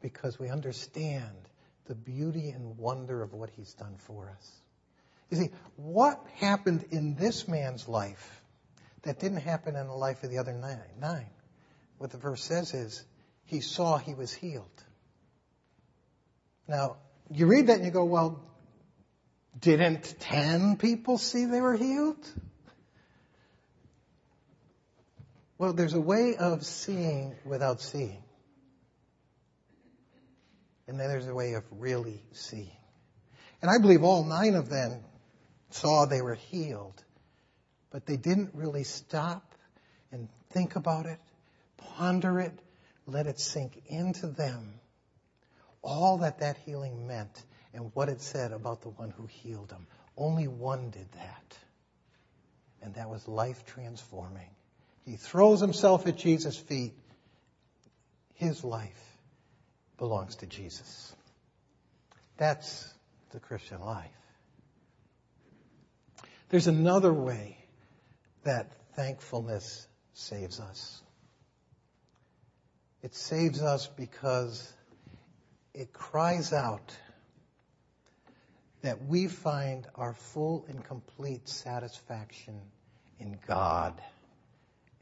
because 0.00 0.38
we 0.38 0.48
understand 0.48 1.36
the 1.86 1.94
beauty 1.94 2.48
and 2.48 2.78
wonder 2.78 3.22
of 3.22 3.34
what 3.34 3.50
he's 3.50 3.74
done 3.74 3.96
for 3.98 4.30
us. 4.30 4.50
You 5.30 5.36
see, 5.36 5.50
what 5.76 6.18
happened 6.36 6.86
in 6.90 7.14
this 7.14 7.46
man's 7.46 7.88
life 7.88 8.42
that 9.02 9.20
didn't 9.20 9.40
happen 9.40 9.76
in 9.76 9.86
the 9.86 9.94
life 9.94 10.22
of 10.22 10.30
the 10.30 10.38
other 10.38 10.52
nine? 10.52 10.80
nine? 10.98 11.30
What 11.98 12.10
the 12.10 12.18
verse 12.18 12.42
says 12.42 12.72
is, 12.72 13.04
he 13.44 13.60
saw 13.60 13.98
he 13.98 14.14
was 14.14 14.32
healed. 14.32 14.82
Now, 16.66 16.96
you 17.30 17.46
read 17.46 17.66
that 17.68 17.76
and 17.76 17.84
you 17.84 17.90
go, 17.90 18.04
well, 18.04 18.40
didn't 19.60 20.16
ten 20.20 20.76
people 20.76 21.18
see 21.18 21.44
they 21.44 21.60
were 21.60 21.76
healed? 21.76 22.26
Well, 25.58 25.72
there's 25.72 25.94
a 25.94 26.00
way 26.00 26.36
of 26.36 26.64
seeing 26.64 27.36
without 27.44 27.80
seeing. 27.80 28.22
And 30.86 30.98
then 30.98 31.08
there's 31.08 31.28
a 31.28 31.34
way 31.34 31.54
of 31.54 31.64
really 31.70 32.22
seeing. 32.32 32.76
And 33.62 33.70
I 33.70 33.80
believe 33.80 34.02
all 34.02 34.24
nine 34.24 34.54
of 34.54 34.68
them 34.68 35.00
saw 35.70 36.04
they 36.04 36.20
were 36.20 36.34
healed, 36.34 37.02
but 37.90 38.04
they 38.04 38.16
didn't 38.16 38.50
really 38.54 38.84
stop 38.84 39.54
and 40.12 40.28
think 40.50 40.76
about 40.76 41.06
it, 41.06 41.18
ponder 41.96 42.40
it, 42.40 42.52
let 43.06 43.26
it 43.26 43.38
sink 43.38 43.82
into 43.86 44.26
them 44.26 44.80
all 45.84 46.18
that 46.18 46.40
that 46.40 46.56
healing 46.64 47.06
meant 47.06 47.42
and 47.74 47.90
what 47.94 48.08
it 48.08 48.20
said 48.20 48.52
about 48.52 48.82
the 48.82 48.88
one 48.88 49.10
who 49.10 49.26
healed 49.26 49.68
them. 49.68 49.86
Only 50.16 50.48
one 50.48 50.90
did 50.90 51.10
that. 51.12 51.58
And 52.82 52.94
that 52.94 53.10
was 53.10 53.26
life 53.28 53.66
transforming. 53.66 54.48
He 55.04 55.16
throws 55.16 55.60
himself 55.60 56.06
at 56.06 56.16
Jesus' 56.16 56.56
feet. 56.56 56.94
His 58.34 58.64
life 58.64 59.18
belongs 59.98 60.36
to 60.36 60.46
Jesus. 60.46 61.14
That's 62.36 62.92
the 63.30 63.40
Christian 63.40 63.80
life. 63.80 64.10
There's 66.48 66.66
another 66.66 67.12
way 67.12 67.58
that 68.44 68.72
thankfulness 68.96 69.86
saves 70.12 70.60
us. 70.60 71.02
It 73.04 73.14
saves 73.14 73.60
us 73.60 73.86
because 73.86 74.72
it 75.74 75.92
cries 75.92 76.54
out 76.54 76.96
that 78.80 79.04
we 79.04 79.28
find 79.28 79.86
our 79.94 80.14
full 80.14 80.64
and 80.70 80.82
complete 80.82 81.46
satisfaction 81.46 82.58
in 83.20 83.38
God, 83.46 84.00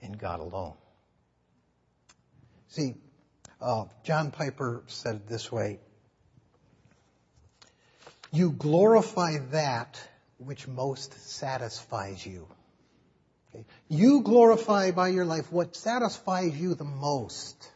in 0.00 0.10
God 0.14 0.40
alone. 0.40 0.74
See, 2.70 2.96
uh, 3.60 3.84
John 4.02 4.32
Piper 4.32 4.82
said 4.88 5.14
it 5.14 5.28
this 5.28 5.52
way 5.52 5.78
You 8.32 8.50
glorify 8.50 9.38
that 9.52 10.00
which 10.38 10.66
most 10.66 11.12
satisfies 11.30 12.26
you. 12.26 12.48
Okay? 13.54 13.64
You 13.88 14.22
glorify 14.22 14.90
by 14.90 15.10
your 15.10 15.24
life 15.24 15.52
what 15.52 15.76
satisfies 15.76 16.56
you 16.60 16.74
the 16.74 16.82
most. 16.82 17.68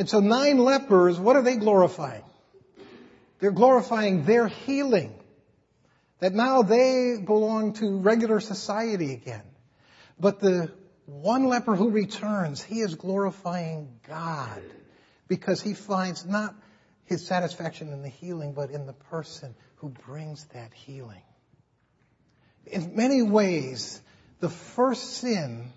And 0.00 0.08
so 0.08 0.20
nine 0.20 0.56
lepers, 0.56 1.20
what 1.20 1.36
are 1.36 1.42
they 1.42 1.56
glorifying? 1.56 2.22
They're 3.38 3.50
glorifying 3.50 4.24
their 4.24 4.48
healing. 4.48 5.12
That 6.20 6.32
now 6.32 6.62
they 6.62 7.18
belong 7.22 7.74
to 7.74 7.98
regular 7.98 8.40
society 8.40 9.12
again. 9.12 9.42
But 10.18 10.40
the 10.40 10.72
one 11.04 11.48
leper 11.48 11.76
who 11.76 11.90
returns, 11.90 12.62
he 12.62 12.80
is 12.80 12.94
glorifying 12.94 14.00
God 14.08 14.62
because 15.28 15.60
he 15.60 15.74
finds 15.74 16.24
not 16.24 16.54
his 17.04 17.26
satisfaction 17.26 17.92
in 17.92 18.00
the 18.00 18.08
healing, 18.08 18.54
but 18.54 18.70
in 18.70 18.86
the 18.86 18.94
person 18.94 19.54
who 19.76 19.90
brings 19.90 20.46
that 20.54 20.72
healing. 20.72 21.22
In 22.64 22.96
many 22.96 23.20
ways, 23.20 24.00
the 24.38 24.48
first 24.48 25.18
sin 25.18 25.70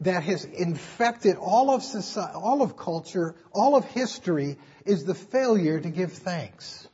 that 0.00 0.24
has 0.24 0.44
infected 0.44 1.36
all 1.36 1.70
of 1.70 1.82
society, 1.82 2.34
all 2.34 2.62
of 2.62 2.76
culture, 2.76 3.34
all 3.52 3.76
of 3.76 3.84
history 3.84 4.56
is 4.84 5.04
the 5.04 5.14
failure 5.14 5.80
to 5.80 5.88
give 5.88 6.12
thanks. 6.12 6.86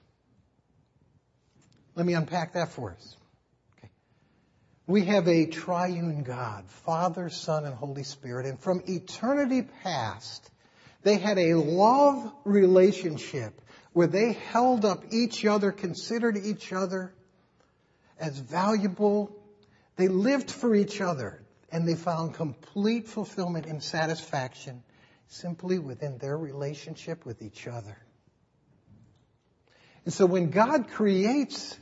Let 1.94 2.06
me 2.06 2.14
unpack 2.14 2.52
that 2.54 2.72
for 2.72 2.92
us. 2.92 3.16
Okay. 3.78 3.90
We 4.86 5.06
have 5.06 5.28
a 5.28 5.46
triune 5.46 6.22
God, 6.22 6.64
Father, 6.84 7.30
Son, 7.30 7.64
and 7.64 7.74
Holy 7.74 8.04
Spirit, 8.04 8.46
and 8.46 8.60
from 8.60 8.82
eternity 8.86 9.62
past, 9.82 10.50
they 11.02 11.16
had 11.16 11.38
a 11.38 11.54
love 11.54 12.32
relationship 12.44 13.60
where 13.92 14.06
they 14.06 14.32
held 14.32 14.84
up 14.84 15.04
each 15.10 15.44
other, 15.44 15.72
considered 15.72 16.36
each 16.36 16.72
other 16.72 17.12
as 18.18 18.38
valuable. 18.38 19.34
They 19.96 20.08
lived 20.08 20.50
for 20.50 20.74
each 20.74 21.00
other 21.00 21.39
and 21.72 21.86
they 21.86 21.94
found 21.94 22.34
complete 22.34 23.08
fulfillment 23.08 23.66
and 23.66 23.82
satisfaction 23.82 24.82
simply 25.28 25.78
within 25.78 26.18
their 26.18 26.36
relationship 26.36 27.24
with 27.24 27.42
each 27.42 27.68
other. 27.68 27.96
And 30.04 30.12
so 30.12 30.26
when 30.26 30.50
God 30.50 30.88
creates 30.88 31.78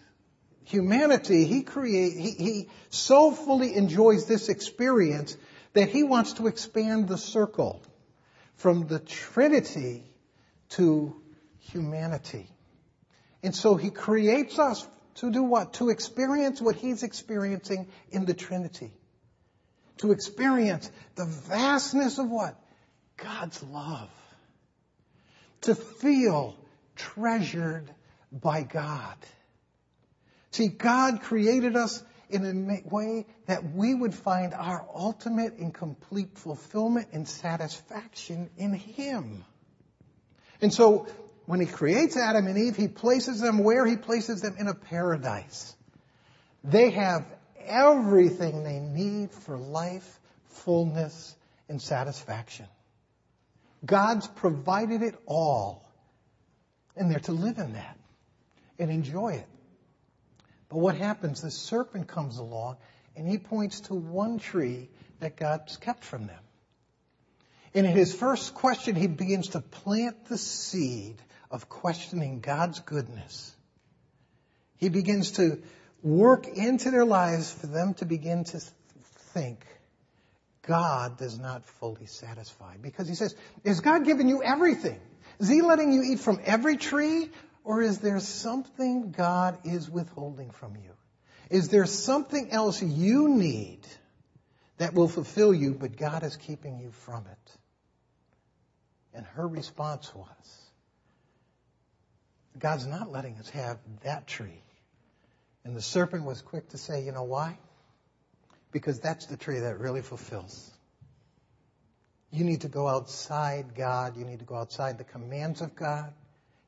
humanity, 0.64 1.44
He 1.44 1.62
create, 1.62 2.12
he, 2.16 2.30
he 2.30 2.68
so 2.90 3.30
fully 3.30 3.74
enjoys 3.74 4.26
this 4.26 4.48
experience 4.48 5.36
that 5.72 5.88
He 5.88 6.02
wants 6.02 6.34
to 6.34 6.46
expand 6.46 7.08
the 7.08 7.16
circle 7.16 7.82
from 8.56 8.86
the 8.86 8.98
Trinity 8.98 10.04
to 10.70 11.16
humanity. 11.60 12.50
And 13.42 13.54
so 13.54 13.76
He 13.76 13.90
creates 13.90 14.58
us 14.58 14.86
to 15.16 15.30
do 15.30 15.42
what? 15.42 15.74
To 15.74 15.88
experience 15.88 16.60
what 16.60 16.76
He's 16.76 17.02
experiencing 17.02 17.88
in 18.10 18.26
the 18.26 18.34
Trinity 18.34 18.92
to 19.98 20.12
experience 20.12 20.90
the 21.14 21.24
vastness 21.24 22.18
of 22.18 22.28
what? 22.28 22.58
God's 23.16 23.62
love. 23.62 24.10
To 25.62 25.74
feel 25.74 26.56
treasured 26.96 27.88
by 28.32 28.62
God. 28.62 29.16
See, 30.50 30.68
God 30.68 31.22
created 31.22 31.76
us 31.76 32.02
in 32.30 32.44
a 32.44 32.94
way 32.94 33.26
that 33.46 33.72
we 33.74 33.94
would 33.94 34.14
find 34.14 34.52
our 34.52 34.86
ultimate 34.94 35.54
and 35.58 35.72
complete 35.72 36.36
fulfillment 36.38 37.08
and 37.12 37.28
satisfaction 37.28 38.50
in 38.56 38.74
Him. 38.74 39.44
And 40.60 40.72
so, 40.72 41.06
when 41.46 41.60
He 41.60 41.66
creates 41.66 42.16
Adam 42.16 42.46
and 42.46 42.58
Eve, 42.58 42.76
He 42.76 42.88
places 42.88 43.40
them 43.40 43.58
where? 43.58 43.86
He 43.86 43.96
places 43.96 44.42
them 44.42 44.56
in 44.58 44.68
a 44.68 44.74
paradise. 44.74 45.74
They 46.64 46.90
have 46.90 47.24
everything 47.68 48.64
they 48.64 48.80
need 48.80 49.30
for 49.30 49.56
life, 49.56 50.20
fullness, 50.48 51.36
and 51.68 51.80
satisfaction. 51.80 52.66
God's 53.84 54.26
provided 54.26 55.02
it 55.02 55.14
all. 55.26 55.88
And 56.96 57.10
they're 57.10 57.20
to 57.20 57.32
live 57.32 57.58
in 57.58 57.74
that 57.74 57.96
and 58.78 58.90
enjoy 58.90 59.34
it. 59.34 59.46
But 60.68 60.78
what 60.78 60.96
happens? 60.96 61.42
The 61.42 61.50
serpent 61.50 62.08
comes 62.08 62.38
along 62.38 62.76
and 63.16 63.28
he 63.28 63.38
points 63.38 63.80
to 63.82 63.94
one 63.94 64.38
tree 64.38 64.88
that 65.20 65.36
God's 65.36 65.76
kept 65.76 66.04
from 66.04 66.26
them. 66.26 66.40
And 67.74 67.86
in 67.86 67.96
his 67.96 68.14
first 68.14 68.54
question, 68.54 68.94
he 68.94 69.06
begins 69.06 69.48
to 69.48 69.60
plant 69.60 70.26
the 70.26 70.38
seed 70.38 71.16
of 71.50 71.68
questioning 71.68 72.40
God's 72.40 72.80
goodness. 72.80 73.54
He 74.78 74.88
begins 74.88 75.32
to 75.32 75.62
work 76.08 76.46
into 76.46 76.90
their 76.90 77.04
lives 77.04 77.52
for 77.52 77.66
them 77.66 77.94
to 77.94 78.04
begin 78.06 78.44
to 78.44 78.60
think 79.34 79.64
God 80.62 81.18
does 81.18 81.38
not 81.38 81.64
fully 81.80 82.06
satisfy. 82.06 82.76
Because 82.76 83.08
he 83.08 83.14
says, 83.14 83.34
is 83.64 83.80
God 83.80 84.04
giving 84.04 84.28
you 84.28 84.42
everything? 84.42 85.00
Is 85.38 85.48
he 85.48 85.62
letting 85.62 85.92
you 85.92 86.02
eat 86.02 86.20
from 86.20 86.40
every 86.44 86.76
tree? 86.76 87.30
Or 87.64 87.82
is 87.82 87.98
there 87.98 88.20
something 88.20 89.12
God 89.12 89.58
is 89.64 89.90
withholding 89.90 90.50
from 90.50 90.76
you? 90.76 90.92
Is 91.50 91.68
there 91.68 91.86
something 91.86 92.50
else 92.50 92.82
you 92.82 93.28
need 93.28 93.80
that 94.76 94.94
will 94.94 95.08
fulfill 95.08 95.54
you, 95.54 95.74
but 95.74 95.96
God 95.96 96.22
is 96.22 96.36
keeping 96.36 96.78
you 96.78 96.90
from 96.90 97.26
it? 97.26 97.56
And 99.14 99.26
her 99.26 99.46
response 99.46 100.14
was, 100.14 100.26
God's 102.58 102.86
not 102.86 103.10
letting 103.10 103.36
us 103.36 103.48
have 103.50 103.78
that 104.04 104.26
tree. 104.26 104.62
And 105.64 105.76
the 105.76 105.82
serpent 105.82 106.24
was 106.24 106.40
quick 106.40 106.70
to 106.70 106.78
say, 106.78 107.04
you 107.04 107.12
know 107.12 107.24
why? 107.24 107.58
Because 108.72 109.00
that's 109.00 109.26
the 109.26 109.36
tree 109.36 109.60
that 109.60 109.78
really 109.78 110.02
fulfills. 110.02 110.70
You 112.30 112.44
need 112.44 112.62
to 112.62 112.68
go 112.68 112.86
outside 112.86 113.74
God. 113.74 114.16
You 114.16 114.24
need 114.24 114.40
to 114.40 114.44
go 114.44 114.56
outside 114.56 114.98
the 114.98 115.04
commands 115.04 115.60
of 115.60 115.74
God. 115.74 116.12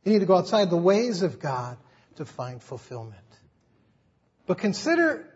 You 0.05 0.12
need 0.12 0.20
to 0.20 0.26
go 0.26 0.37
outside 0.37 0.70
the 0.70 0.76
ways 0.76 1.22
of 1.22 1.40
God 1.40 1.76
to 2.16 2.24
find 2.24 2.62
fulfillment. 2.62 3.20
But 4.46 4.59
consider 4.59 5.29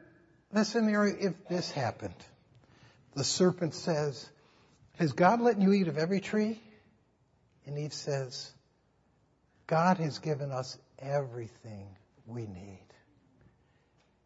the 0.53 0.65
scenario 0.65 1.15
if 1.19 1.49
this 1.49 1.71
happened. 1.71 2.15
The 3.15 3.25
serpent 3.25 3.75
says, 3.75 4.29
has 4.99 5.13
God 5.13 5.41
let 5.41 5.61
you 5.61 5.73
eat 5.73 5.89
of 5.89 5.99
every 5.99 6.21
tree? 6.21 6.61
And 7.67 7.79
Eve 7.79 7.93
says, 7.93 8.51
God 9.67 9.99
has 9.99 10.19
given 10.19 10.51
us 10.51 10.79
everything 10.99 11.89
we 12.27 12.47
need. 12.47 12.87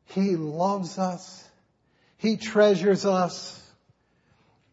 He 0.08 0.36
loves 0.36 0.98
us. 0.98 1.44
He 2.16 2.36
treasures 2.36 3.04
us. 3.04 3.54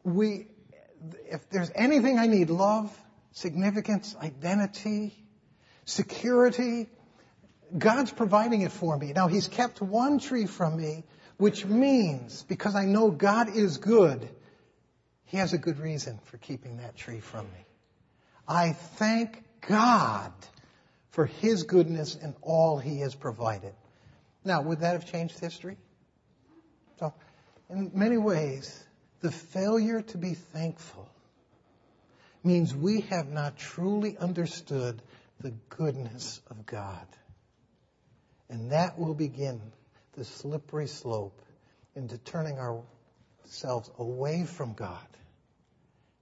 We, 0.04 0.48
if 1.30 1.50
there's 1.50 1.71
anything 1.76 2.17
I 2.17 2.28
need, 2.28 2.50
love, 2.50 2.95
significance, 3.32 4.15
identity, 4.21 5.13
security, 5.86 6.88
God's 7.78 8.12
providing 8.12 8.62
it 8.62 8.71
for 8.71 8.98
me. 8.98 9.13
Now 9.13 9.28
He's 9.28 9.48
kept 9.48 9.82
one 9.82 10.19
tree 10.19 10.45
from 10.45 10.78
me, 10.78 11.04
which 11.38 11.65
means, 11.65 12.43
because 12.43 12.76
I 12.76 12.86
know 12.86 13.12
God 13.12 13.56
is 13.56 13.78
good, 13.78 14.28
He 15.26 15.38
has 15.38 15.54
a 15.54 15.58
good 15.58 15.80
reason 15.80 16.19
for 16.26 16.38
keeping 16.38 16.78
that 16.78 16.95
tree 16.95 17.19
from 17.19 17.45
me. 17.45 17.65
I 18.48 18.74
thank 18.74 19.43
God 19.67 20.32
for 21.10 21.26
His 21.26 21.63
goodness 21.63 22.15
and 22.15 22.36
all 22.41 22.78
He 22.78 23.00
has 23.00 23.13
provided. 23.13 23.74
Now, 24.45 24.62
would 24.62 24.79
that 24.81 24.93
have 24.93 25.12
changed 25.12 25.39
history? 25.39 25.75
So, 26.99 27.13
in 27.69 27.91
many 27.95 28.17
ways, 28.17 28.84
the 29.21 29.31
failure 29.31 30.01
to 30.03 30.17
be 30.17 30.36
thankful 30.36 31.10
means 32.43 32.75
we 32.75 33.01
have 33.01 33.27
not 33.27 33.58
truly 33.58 34.15
understood 34.17 35.01
the 35.41 35.51
goodness 35.69 36.41
of 36.49 36.65
God. 36.67 37.08
And 38.49 38.71
that 38.71 38.99
will 38.99 39.15
begin 39.15 39.60
the 40.13 40.23
slippery 40.23 40.88
slope 40.88 41.41
into 41.95 42.19
turning 42.19 42.60
ourselves 42.60 43.89
away 43.97 44.45
from 44.45 44.73
God 44.73 45.08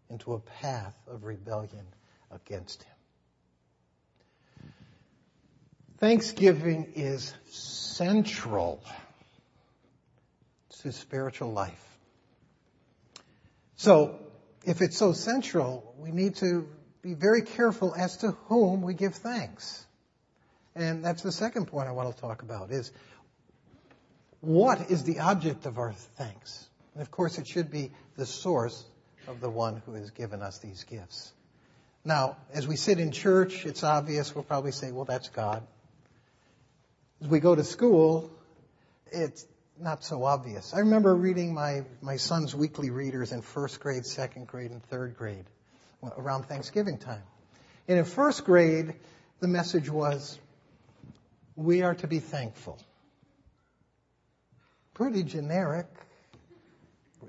into 0.10 0.34
a 0.34 0.40
path 0.40 0.96
of 1.08 1.26
rebellion 1.26 1.86
against 2.32 2.84
Him. 2.84 2.93
Thanksgiving 6.04 6.92
is 6.96 7.34
central 7.50 8.84
to 10.82 10.92
spiritual 10.92 11.54
life. 11.54 11.98
So, 13.78 14.20
if 14.66 14.82
it's 14.82 14.98
so 14.98 15.14
central, 15.14 15.96
we 15.98 16.12
need 16.12 16.36
to 16.36 16.68
be 17.02 17.14
very 17.14 17.42
careful 17.42 17.96
as 17.96 18.18
to 18.18 18.32
whom 18.50 18.82
we 18.82 18.96
give 18.96 19.16
thanks. 19.16 19.86
And 20.76 21.06
that's 21.06 21.22
the 21.22 21.32
second 21.32 21.68
point 21.68 21.88
I 21.88 21.94
want 21.94 22.14
to 22.14 22.22
talk 22.22 22.42
about 22.42 22.70
is 22.70 22.92
what 24.42 24.92
is 24.92 25.06
the 25.06 25.20
object 25.20 25.66
of 25.66 25.78
our 25.78 25.94
thanks? 25.94 26.68
And 26.96 27.02
of 27.02 27.12
course, 27.12 27.38
it 27.38 27.48
should 27.48 27.72
be 27.72 27.92
the 28.18 28.26
source 28.26 28.84
of 29.26 29.40
the 29.40 29.50
one 29.50 29.82
who 29.86 29.94
has 29.94 30.12
given 30.12 30.42
us 30.42 30.58
these 30.58 30.84
gifts. 30.84 31.32
Now, 32.04 32.36
as 32.54 32.68
we 32.68 32.76
sit 32.76 33.00
in 33.00 33.14
church, 33.14 33.66
it's 33.66 33.86
obvious 33.86 34.36
we'll 34.36 34.44
probably 34.44 34.74
say, 34.74 34.92
well, 34.92 35.06
that's 35.06 35.30
God. 35.30 35.66
As 37.24 37.30
we 37.30 37.40
go 37.40 37.56
to 37.56 37.64
school, 37.64 38.30
it's 39.10 39.46
not 39.80 40.04
so 40.04 40.26
obvious. 40.26 40.74
I 40.74 40.80
remember 40.80 41.16
reading 41.16 41.54
my, 41.54 41.84
my 42.02 42.18
son's 42.18 42.54
weekly 42.54 42.90
readers 42.90 43.32
in 43.32 43.42
first 43.42 43.80
grade, 43.80 44.06
second 44.06 44.46
grade, 44.46 44.72
and 44.72 44.84
third 44.84 45.16
grade 45.16 45.46
around 46.18 46.44
Thanksgiving 46.44 46.98
time. 46.98 47.24
And 47.88 47.98
in 47.98 48.04
first 48.04 48.44
grade, 48.44 48.96
the 49.40 49.48
message 49.48 49.90
was, 49.90 50.38
we 51.56 51.82
are 51.82 51.96
to 51.96 52.08
be 52.08 52.20
thankful. 52.20 52.78
Pretty 54.94 55.24
generic. 55.24 55.88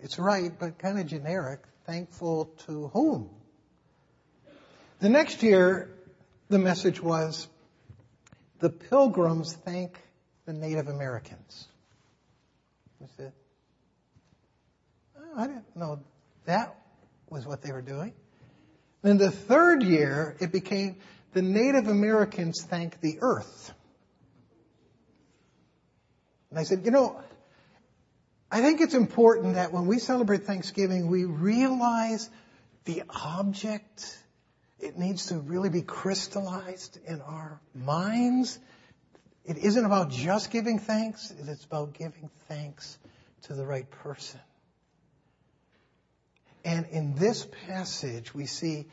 It's 0.02 0.18
right, 0.18 0.50
but 0.58 0.76
kind 0.76 0.98
of 0.98 1.06
generic. 1.06 1.60
Thankful 1.86 2.46
to 2.66 2.88
whom? 2.88 3.30
The 4.98 5.08
next 5.08 5.44
year, 5.44 5.88
the 6.48 6.58
message 6.58 7.00
was, 7.00 7.46
the 8.60 8.70
pilgrims 8.70 9.52
thank 9.52 9.98
the 10.46 10.52
Native 10.52 10.88
Americans. 10.88 11.66
I 13.02 13.06
said, 13.16 13.32
I 15.36 15.46
didn't 15.46 15.76
know 15.76 16.00
that 16.46 16.76
was 17.28 17.46
what 17.46 17.62
they 17.62 17.72
were 17.72 17.82
doing. 17.82 18.12
Then 19.02 19.18
the 19.18 19.30
third 19.30 19.82
year, 19.82 20.36
it 20.40 20.52
became 20.52 20.96
the 21.32 21.42
Native 21.42 21.88
Americans 21.88 22.62
thank 22.62 23.00
the 23.00 23.18
earth. 23.20 23.72
And 26.50 26.58
I 26.58 26.62
said, 26.62 26.82
you 26.84 26.90
know, 26.90 27.20
I 28.50 28.60
think 28.60 28.80
it's 28.80 28.94
important 28.94 29.56
that 29.56 29.72
when 29.72 29.86
we 29.86 29.98
celebrate 29.98 30.44
Thanksgiving, 30.44 31.08
we 31.08 31.24
realize 31.24 32.30
the 32.84 33.02
object. 33.10 34.16
It 34.80 34.98
needs 34.98 35.26
to 35.26 35.38
really 35.38 35.70
be 35.70 35.82
crystallized 35.82 36.98
in 37.06 37.20
our 37.20 37.60
minds. 37.74 38.58
It 39.44 39.58
isn't 39.58 39.84
about 39.84 40.10
just 40.10 40.50
giving 40.50 40.78
thanks, 40.78 41.32
it's 41.46 41.64
about 41.64 41.94
giving 41.94 42.30
thanks 42.48 42.98
to 43.42 43.54
the 43.54 43.66
right 43.66 43.88
person. 43.90 44.40
And 46.64 46.86
in 46.86 47.14
this 47.14 47.46
passage, 47.66 48.34
we 48.34 48.46
see 48.46 48.86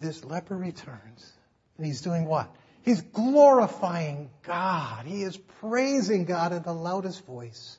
this 0.00 0.24
leper 0.24 0.56
returns. 0.56 1.32
And 1.76 1.86
he's 1.86 2.00
doing 2.00 2.24
what? 2.24 2.54
He's 2.82 3.02
glorifying 3.02 4.30
God. 4.44 5.04
He 5.04 5.22
is 5.22 5.36
praising 5.60 6.24
God 6.24 6.52
in 6.52 6.62
the 6.62 6.72
loudest 6.72 7.26
voice. 7.26 7.78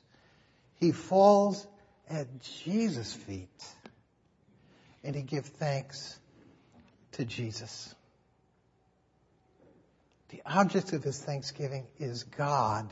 He 0.78 0.92
falls 0.92 1.66
at 2.08 2.26
Jesus' 2.64 3.12
feet 3.12 3.48
and 5.02 5.16
he 5.16 5.22
gives 5.22 5.48
thanks 5.48 6.19
to 7.20 7.26
Jesus. 7.26 7.94
The 10.30 10.40
object 10.46 10.94
of 10.94 11.04
his 11.04 11.18
thanksgiving 11.18 11.86
is 11.98 12.22
God 12.24 12.90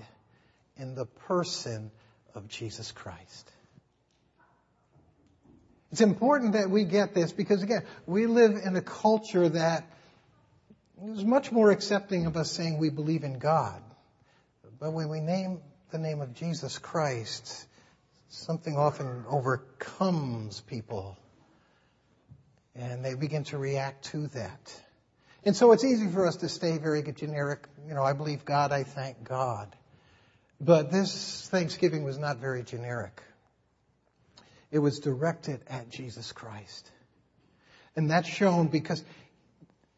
in 0.76 0.94
the 0.94 1.06
person 1.06 1.90
of 2.34 2.46
Jesus 2.46 2.92
Christ. 2.92 3.50
It's 5.92 6.02
important 6.02 6.52
that 6.52 6.68
we 6.68 6.84
get 6.84 7.14
this 7.14 7.32
because 7.32 7.62
again, 7.62 7.84
we 8.06 8.26
live 8.26 8.56
in 8.62 8.76
a 8.76 8.82
culture 8.82 9.48
that 9.48 9.90
is 11.06 11.24
much 11.24 11.50
more 11.50 11.70
accepting 11.70 12.26
of 12.26 12.36
us 12.36 12.50
saying 12.52 12.76
we 12.76 12.90
believe 12.90 13.24
in 13.24 13.38
God. 13.38 13.82
But 14.78 14.92
when 14.92 15.08
we 15.08 15.20
name 15.20 15.60
the 15.90 15.98
name 15.98 16.20
of 16.20 16.34
Jesus 16.34 16.76
Christ, 16.76 17.66
something 18.28 18.76
often 18.76 19.24
overcomes 19.26 20.60
people 20.60 21.16
and 22.78 23.04
they 23.04 23.14
begin 23.14 23.44
to 23.44 23.58
react 23.58 24.04
to 24.06 24.28
that. 24.28 24.82
And 25.44 25.56
so 25.56 25.72
it's 25.72 25.84
easy 25.84 26.08
for 26.08 26.26
us 26.26 26.36
to 26.36 26.48
stay 26.48 26.78
very 26.78 27.02
generic, 27.02 27.66
you 27.86 27.94
know, 27.94 28.02
I 28.02 28.12
believe 28.12 28.44
God, 28.44 28.72
I 28.72 28.84
thank 28.84 29.24
God. 29.24 29.74
But 30.60 30.90
this 30.90 31.48
Thanksgiving 31.50 32.04
was 32.04 32.18
not 32.18 32.38
very 32.38 32.62
generic. 32.62 33.22
It 34.70 34.80
was 34.80 35.00
directed 35.00 35.60
at 35.68 35.88
Jesus 35.88 36.32
Christ. 36.32 36.90
And 37.96 38.10
that's 38.10 38.28
shown 38.28 38.68
because 38.68 39.02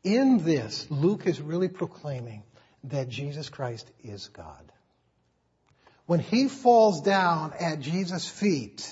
in 0.04 0.44
this, 0.44 0.86
Luke 0.90 1.26
is 1.26 1.40
really 1.40 1.68
proclaiming 1.68 2.42
that 2.84 3.08
Jesus 3.08 3.48
Christ 3.48 3.90
is 4.02 4.28
God. 4.28 4.72
When 6.06 6.20
he 6.20 6.48
falls 6.48 7.02
down 7.02 7.52
at 7.58 7.80
Jesus' 7.80 8.28
feet, 8.28 8.90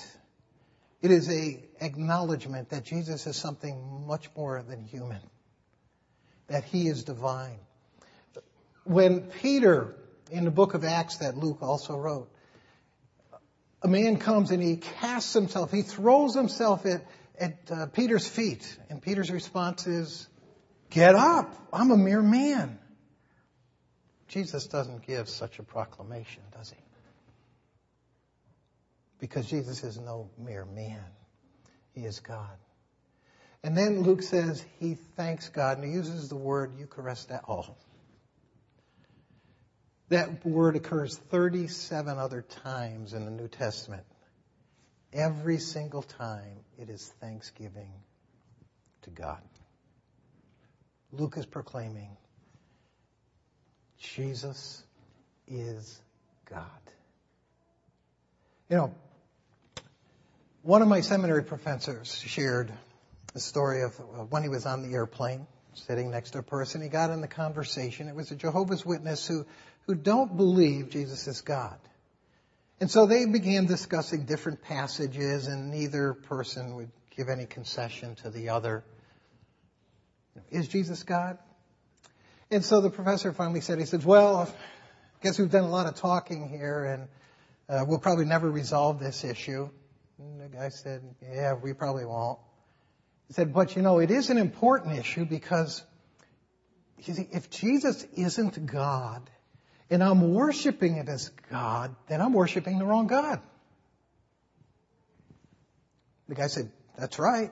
it 1.01 1.11
is 1.11 1.29
a 1.29 1.63
acknowledgement 1.79 2.69
that 2.69 2.83
Jesus 2.83 3.25
is 3.25 3.35
something 3.37 4.05
much 4.05 4.29
more 4.35 4.61
than 4.67 4.83
human, 4.83 5.21
that 6.47 6.63
he 6.65 6.87
is 6.87 7.03
divine. 7.03 7.59
When 8.83 9.21
Peter, 9.41 9.95
in 10.31 10.45
the 10.45 10.51
book 10.51 10.73
of 10.73 10.83
Acts 10.83 11.17
that 11.17 11.37
Luke 11.37 11.59
also 11.61 11.97
wrote, 11.97 12.29
a 13.81 13.87
man 13.87 14.17
comes 14.17 14.51
and 14.51 14.61
he 14.61 14.77
casts 14.77 15.33
himself, 15.33 15.71
he 15.71 15.83
throws 15.83 16.35
himself 16.35 16.85
at, 16.85 17.05
at 17.39 17.71
uh, 17.71 17.85
Peter's 17.87 18.27
feet. 18.27 18.77
And 18.89 19.01
Peter's 19.01 19.31
response 19.31 19.87
is, 19.87 20.27
Get 20.89 21.15
up! 21.15 21.53
I'm 21.71 21.91
a 21.91 21.97
mere 21.97 22.21
man. 22.21 22.79
Jesus 24.27 24.67
doesn't 24.67 25.05
give 25.05 25.29
such 25.29 25.59
a 25.59 25.63
proclamation, 25.63 26.41
does 26.51 26.71
he? 26.71 26.88
Because 29.19 29.45
Jesus 29.45 29.83
is 29.83 29.99
no 29.99 30.29
mere 30.37 30.65
man. 30.65 31.03
He 31.93 32.05
is 32.05 32.19
God. 32.19 32.57
And 33.63 33.77
then 33.77 34.03
Luke 34.03 34.21
says 34.21 34.63
he 34.79 34.95
thanks 35.17 35.49
God 35.49 35.77
and 35.77 35.87
he 35.87 35.93
uses 35.93 36.29
the 36.29 36.35
word 36.35 36.77
Eucharisteo. 36.77 37.75
That 40.07 40.45
word 40.45 40.75
occurs 40.75 41.17
37 41.29 42.17
other 42.17 42.41
times 42.41 43.13
in 43.13 43.25
the 43.25 43.31
New 43.31 43.47
Testament. 43.47 44.03
Every 45.11 45.59
single 45.59 46.01
time 46.01 46.59
it 46.77 46.89
is 46.89 47.13
thanksgiving 47.19 47.91
to 49.03 49.09
God. 49.09 49.41
Luke 51.11 51.35
is 51.37 51.45
proclaiming 51.45 52.15
Jesus 53.97 54.83
is 55.47 55.99
God. 56.49 56.65
You 58.69 58.77
know, 58.77 58.95
one 60.61 60.81
of 60.81 60.87
my 60.87 61.01
seminary 61.01 61.43
professors 61.43 62.15
shared 62.15 62.71
a 63.33 63.39
story 63.39 63.83
of 63.83 63.93
when 64.31 64.43
he 64.43 64.49
was 64.49 64.65
on 64.65 64.81
the 64.81 64.93
airplane 64.95 65.47
sitting 65.73 66.11
next 66.11 66.31
to 66.31 66.39
a 66.39 66.43
person. 66.43 66.81
He 66.81 66.89
got 66.89 67.09
in 67.09 67.21
the 67.21 67.27
conversation. 67.27 68.07
It 68.07 68.15
was 68.15 68.31
a 68.31 68.35
Jehovah's 68.35 68.85
Witness 68.85 69.25
who 69.27 69.45
who 69.89 69.95
don't 69.95 70.37
believe 70.37 70.89
Jesus 70.89 71.27
is 71.27 71.41
God. 71.41 71.77
And 72.79 72.91
so 72.91 73.07
they 73.07 73.25
began 73.25 73.65
discussing 73.65 74.25
different 74.25 74.61
passages 74.61 75.47
and 75.47 75.71
neither 75.71 76.13
person 76.13 76.75
would 76.75 76.91
give 77.17 77.27
any 77.27 77.45
concession 77.45 78.15
to 78.17 78.29
the 78.29 78.49
other. 78.49 78.83
Is 80.51 80.67
Jesus 80.67 81.01
God? 81.03 81.39
And 82.51 82.63
so 82.63 82.81
the 82.81 82.89
professor 82.89 83.33
finally 83.33 83.61
said, 83.61 83.79
he 83.79 83.85
said, 83.85 84.05
well, 84.05 84.47
I 84.47 85.23
guess 85.23 85.39
we've 85.39 85.49
done 85.49 85.63
a 85.63 85.69
lot 85.69 85.87
of 85.87 85.95
talking 85.95 86.47
here 86.49 86.85
and 86.85 87.07
uh, 87.67 87.85
we'll 87.87 87.99
probably 87.99 88.25
never 88.25 88.49
resolve 88.49 88.99
this 88.99 89.23
issue. 89.23 89.69
And 90.19 90.39
the 90.39 90.49
guy 90.49 90.69
said, 90.69 91.01
yeah, 91.21 91.53
we 91.53 91.73
probably 91.73 92.05
won't. 92.05 92.39
He 93.27 93.33
said, 93.33 93.53
but 93.53 93.75
you 93.75 93.81
know, 93.81 93.99
it 93.99 94.11
is 94.11 94.29
an 94.29 94.37
important 94.37 94.97
issue 94.97 95.25
because 95.25 95.81
you 96.97 97.13
see, 97.13 97.27
if 97.31 97.49
Jesus 97.49 98.05
isn't 98.13 98.65
God, 98.65 99.29
and 99.89 100.03
I'm 100.03 100.33
worshiping 100.33 100.97
it 100.97 101.07
as 101.07 101.29
God, 101.49 101.95
then 102.07 102.21
I'm 102.21 102.33
worshiping 102.33 102.77
the 102.77 102.85
wrong 102.85 103.07
God. 103.07 103.39
The 106.27 106.35
guy 106.35 106.47
said, 106.47 106.69
that's 106.97 107.17
right. 107.17 107.51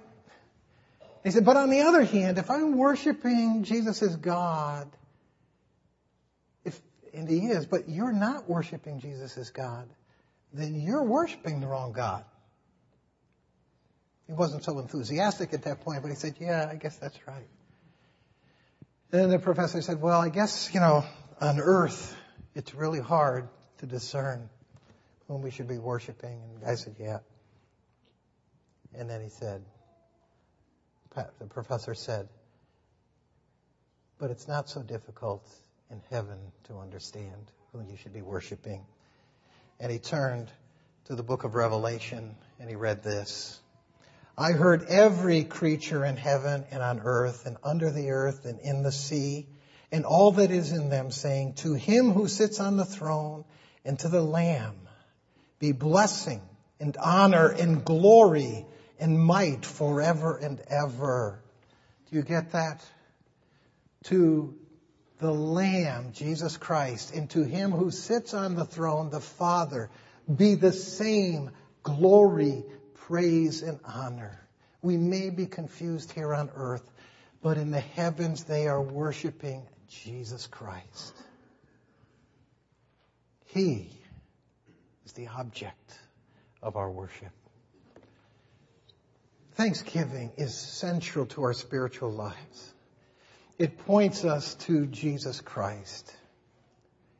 He 1.23 1.31
said, 1.31 1.45
but 1.45 1.57
on 1.57 1.69
the 1.69 1.81
other 1.81 2.03
hand, 2.03 2.37
if 2.37 2.51
I'm 2.51 2.77
worshiping 2.77 3.63
Jesus 3.63 4.01
as 4.03 4.15
God, 4.17 4.89
if, 6.63 6.79
and 7.13 7.27
he 7.27 7.47
is, 7.47 7.65
but 7.65 7.89
you're 7.89 8.13
not 8.13 8.47
worshiping 8.49 8.99
Jesus 8.99 9.37
as 9.37 9.49
God, 9.49 9.89
then 10.53 10.79
you're 10.79 11.03
worshiping 11.03 11.59
the 11.59 11.67
wrong 11.67 11.91
God. 11.91 12.23
He 14.27 14.33
wasn't 14.33 14.63
so 14.63 14.77
enthusiastic 14.79 15.53
at 15.53 15.63
that 15.63 15.81
point, 15.81 16.01
but 16.01 16.09
he 16.09 16.15
said, 16.15 16.35
yeah, 16.39 16.67
I 16.69 16.75
guess 16.75 16.97
that's 16.97 17.17
right. 17.27 17.47
And 19.11 19.31
the 19.31 19.39
professor 19.39 19.81
said, 19.81 20.01
well, 20.01 20.19
I 20.19 20.29
guess, 20.29 20.69
you 20.73 20.81
know, 20.81 21.05
on 21.39 21.59
earth, 21.59 22.15
it's 22.53 22.75
really 22.75 22.99
hard 22.99 23.47
to 23.79 23.85
discern 23.85 24.49
whom 25.27 25.41
we 25.41 25.51
should 25.51 25.67
be 25.67 25.77
worshiping. 25.77 26.41
And 26.43 26.61
the 26.61 26.65
guy 26.65 26.75
said, 26.75 26.95
yeah. 26.99 27.19
And 28.93 29.09
then 29.09 29.21
he 29.21 29.29
said, 29.29 29.63
the 31.39 31.45
professor 31.45 31.95
said. 31.95 32.27
But 34.19 34.31
it's 34.31 34.47
not 34.47 34.69
so 34.69 34.81
difficult 34.81 35.47
in 35.89 36.01
heaven 36.11 36.37
to 36.65 36.77
understand 36.77 37.51
who 37.71 37.81
you 37.81 37.97
should 37.97 38.13
be 38.13 38.21
worshiping. 38.21 38.85
And 39.79 39.91
he 39.91 39.99
turned 39.99 40.49
to 41.05 41.15
the 41.15 41.23
book 41.23 41.43
of 41.43 41.55
Revelation 41.55 42.35
and 42.59 42.69
he 42.69 42.75
read 42.75 43.03
this. 43.03 43.59
I 44.37 44.51
heard 44.51 44.83
every 44.83 45.43
creature 45.43 46.05
in 46.05 46.15
heaven 46.15 46.65
and 46.71 46.83
on 46.83 47.01
earth 47.03 47.45
and 47.45 47.57
under 47.63 47.89
the 47.89 48.11
earth 48.11 48.45
and 48.45 48.59
in 48.59 48.83
the 48.83 48.91
sea 48.91 49.47
and 49.91 50.05
all 50.05 50.33
that 50.33 50.51
is 50.51 50.71
in 50.71 50.89
them 50.89 51.11
saying, 51.11 51.53
to 51.55 51.73
him 51.73 52.11
who 52.11 52.27
sits 52.27 52.59
on 52.59 52.77
the 52.77 52.85
throne 52.85 53.45
and 53.83 53.97
to 53.99 54.09
the 54.09 54.21
lamb 54.21 54.75
be 55.59 55.71
blessing 55.71 56.41
and 56.79 56.95
honor 56.97 57.47
and 57.47 57.83
glory 57.83 58.65
and 58.99 59.19
might 59.19 59.65
forever 59.65 60.37
and 60.37 60.61
ever. 60.69 61.39
Do 62.09 62.15
you 62.15 62.21
get 62.21 62.51
that? 62.51 62.85
To 64.05 64.55
the 65.19 65.31
Lamb, 65.31 66.11
Jesus 66.13 66.57
Christ, 66.57 67.13
and 67.13 67.29
to 67.31 67.43
Him 67.43 67.71
who 67.71 67.91
sits 67.91 68.33
on 68.33 68.55
the 68.55 68.65
throne, 68.65 69.09
the 69.09 69.19
Father, 69.19 69.89
be 70.33 70.55
the 70.55 70.71
same 70.71 71.51
glory, 71.83 72.63
praise, 73.07 73.61
and 73.61 73.79
honor. 73.85 74.37
We 74.81 74.97
may 74.97 75.29
be 75.29 75.45
confused 75.45 76.11
here 76.11 76.33
on 76.33 76.49
earth, 76.55 76.83
but 77.41 77.57
in 77.57 77.71
the 77.71 77.79
heavens 77.79 78.43
they 78.43 78.67
are 78.67 78.81
worshiping 78.81 79.65
Jesus 79.87 80.45
Christ. 80.47 81.13
He 83.45 83.89
is 85.05 85.13
the 85.13 85.27
object 85.27 85.93
of 86.61 86.75
our 86.75 86.91
worship. 86.91 87.31
Thanksgiving 89.53 90.33
is 90.37 90.53
central 90.53 91.25
to 91.27 91.43
our 91.43 91.53
spiritual 91.53 92.11
lives. 92.11 92.73
It 93.57 93.85
points 93.85 94.25
us 94.25 94.55
to 94.65 94.85
Jesus 94.85 95.39
Christ. 95.39 96.13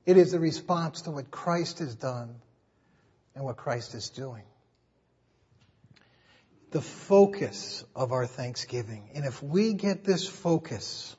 It 0.05 0.17
is 0.17 0.33
a 0.33 0.39
response 0.39 1.03
to 1.03 1.11
what 1.11 1.31
Christ 1.31 1.79
has 1.79 1.95
done 1.95 2.35
and 3.35 3.45
what 3.45 3.55
Christ 3.55 3.95
is 3.95 4.09
doing. 4.09 4.43
The 6.71 6.81
focus 6.81 7.83
of 7.95 8.11
our 8.11 8.25
thanksgiving. 8.25 9.09
And 9.15 9.25
if 9.25 9.41
we 9.41 9.73
get 9.73 10.03
this 10.03 10.27
focus, 10.27 11.15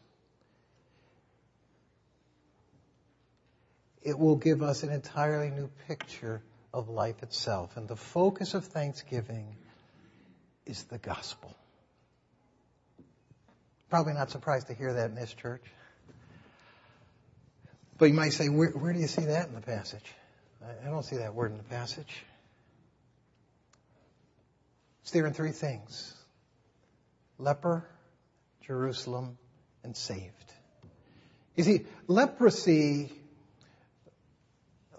it 4.03 4.19
will 4.19 4.37
give 4.37 4.63
us 4.63 4.83
an 4.83 4.91
entirely 4.91 5.51
new 5.51 5.71
picture 5.87 6.43
of 6.73 6.89
life 6.89 7.23
itself. 7.23 7.77
And 7.77 7.89
the 7.89 7.97
focus 7.97 8.55
of 8.55 8.65
thanksgiving 8.65 9.57
is 10.67 10.85
the 10.85 10.99
gospel. 10.99 11.55
Probably 13.89 14.13
not 14.13 14.31
surprised 14.31 14.67
to 14.67 14.75
hear 14.75 14.93
that 14.93 15.11
in 15.11 15.15
this 15.15 15.33
church. 15.33 15.65
But 17.97 18.07
you 18.07 18.15
might 18.15 18.33
say, 18.33 18.49
where, 18.49 18.71
where 18.71 18.93
do 18.93 19.01
you 19.01 19.09
see 19.09 19.25
that 19.25 19.49
in 19.49 19.55
the 19.55 19.61
passage? 19.61 20.05
I, 20.63 20.87
I 20.87 20.91
don't 20.91 21.05
see 21.05 21.17
that 21.17 21.35
word 21.35 21.51
in 21.51 21.57
the 21.57 21.65
passage. 21.65 22.25
It's 25.09 25.15
there 25.15 25.27
in 25.27 25.33
three 25.33 25.53
things. 25.53 26.15
Leper, 27.39 27.83
Jerusalem, 28.67 29.39
and 29.83 29.97
saved. 29.97 30.53
You 31.57 31.65
see, 31.65 31.87
leprosy, 32.09 33.11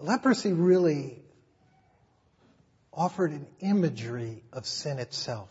leprosy 0.00 0.52
really 0.52 1.22
offered 2.92 3.30
an 3.30 3.46
imagery 3.60 4.42
of 4.52 4.66
sin 4.66 4.98
itself. 4.98 5.48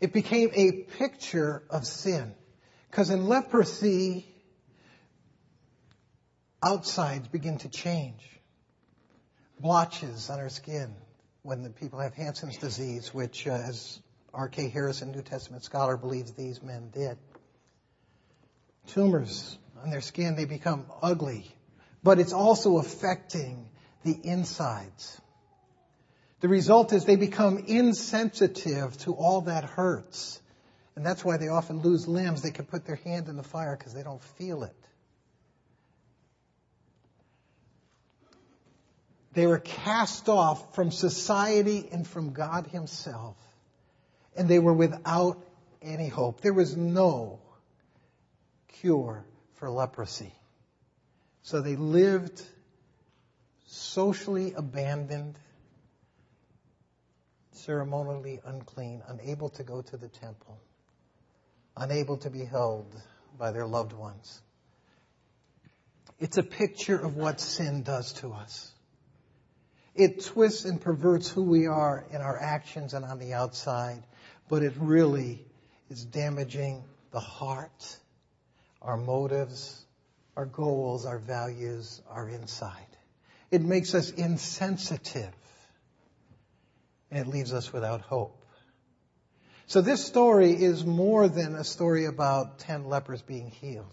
It 0.00 0.12
became 0.12 0.50
a 0.52 0.72
picture 0.98 1.62
of 1.70 1.86
sin. 1.86 2.34
Because 2.90 3.10
in 3.10 3.28
leprosy, 3.28 4.26
outsides 6.60 7.28
begin 7.28 7.58
to 7.58 7.68
change. 7.68 8.28
Blotches 9.60 10.28
on 10.28 10.40
our 10.40 10.48
skin 10.48 10.92
when 11.46 11.62
the 11.62 11.70
people 11.70 12.00
have 12.00 12.12
Hansen's 12.14 12.58
disease, 12.58 13.14
which, 13.14 13.46
uh, 13.46 13.52
as 13.52 14.00
R.K. 14.34 14.68
Harrison, 14.68 15.12
New 15.12 15.22
Testament 15.22 15.62
scholar, 15.62 15.96
believes 15.96 16.32
these 16.32 16.60
men 16.60 16.90
did. 16.92 17.16
Tumors 18.88 19.56
on 19.82 19.90
their 19.90 20.00
skin, 20.00 20.34
they 20.34 20.44
become 20.44 20.86
ugly. 21.00 21.46
But 22.02 22.18
it's 22.18 22.32
also 22.32 22.78
affecting 22.78 23.68
the 24.04 24.18
insides. 24.24 25.20
The 26.40 26.48
result 26.48 26.92
is 26.92 27.04
they 27.04 27.16
become 27.16 27.58
insensitive 27.58 28.98
to 28.98 29.12
all 29.14 29.42
that 29.42 29.64
hurts. 29.64 30.40
And 30.96 31.06
that's 31.06 31.24
why 31.24 31.36
they 31.36 31.48
often 31.48 31.80
lose 31.80 32.08
limbs. 32.08 32.42
They 32.42 32.50
can 32.50 32.64
put 32.64 32.86
their 32.86 32.96
hand 32.96 33.28
in 33.28 33.36
the 33.36 33.44
fire 33.44 33.76
because 33.76 33.94
they 33.94 34.02
don't 34.02 34.22
feel 34.22 34.64
it. 34.64 34.76
They 39.36 39.46
were 39.46 39.58
cast 39.58 40.30
off 40.30 40.74
from 40.74 40.90
society 40.90 41.86
and 41.92 42.08
from 42.08 42.32
God 42.32 42.68
Himself. 42.68 43.36
And 44.34 44.48
they 44.48 44.58
were 44.58 44.72
without 44.72 45.38
any 45.82 46.08
hope. 46.08 46.40
There 46.40 46.54
was 46.54 46.74
no 46.74 47.38
cure 48.80 49.26
for 49.56 49.68
leprosy. 49.68 50.32
So 51.42 51.60
they 51.60 51.76
lived 51.76 52.42
socially 53.66 54.54
abandoned, 54.54 55.38
ceremonially 57.52 58.40
unclean, 58.42 59.02
unable 59.06 59.50
to 59.50 59.62
go 59.64 59.82
to 59.82 59.98
the 59.98 60.08
temple, 60.08 60.58
unable 61.76 62.16
to 62.16 62.30
be 62.30 62.46
held 62.46 62.86
by 63.36 63.52
their 63.52 63.66
loved 63.66 63.92
ones. 63.92 64.40
It's 66.18 66.38
a 66.38 66.42
picture 66.42 66.96
of 66.96 67.16
what 67.16 67.38
sin 67.38 67.82
does 67.82 68.14
to 68.14 68.32
us. 68.32 68.72
It 69.96 70.24
twists 70.24 70.64
and 70.64 70.80
perverts 70.80 71.28
who 71.28 71.42
we 71.42 71.66
are 71.66 72.04
in 72.10 72.20
our 72.20 72.38
actions 72.38 72.92
and 72.92 73.04
on 73.04 73.18
the 73.18 73.32
outside, 73.32 74.02
but 74.48 74.62
it 74.62 74.74
really 74.76 75.44
is 75.88 76.04
damaging 76.04 76.84
the 77.12 77.20
heart, 77.20 77.96
our 78.82 78.96
motives, 78.96 79.84
our 80.36 80.44
goals, 80.46 81.06
our 81.06 81.18
values, 81.18 82.02
our 82.10 82.28
inside. 82.28 82.72
It 83.50 83.62
makes 83.62 83.94
us 83.94 84.10
insensitive. 84.10 85.32
And 87.10 87.26
it 87.26 87.30
leaves 87.30 87.52
us 87.52 87.72
without 87.72 88.02
hope. 88.02 88.44
So 89.66 89.80
this 89.80 90.04
story 90.04 90.52
is 90.52 90.84
more 90.84 91.28
than 91.28 91.54
a 91.54 91.64
story 91.64 92.04
about 92.04 92.58
ten 92.58 92.84
lepers 92.84 93.22
being 93.22 93.50
healed. 93.50 93.86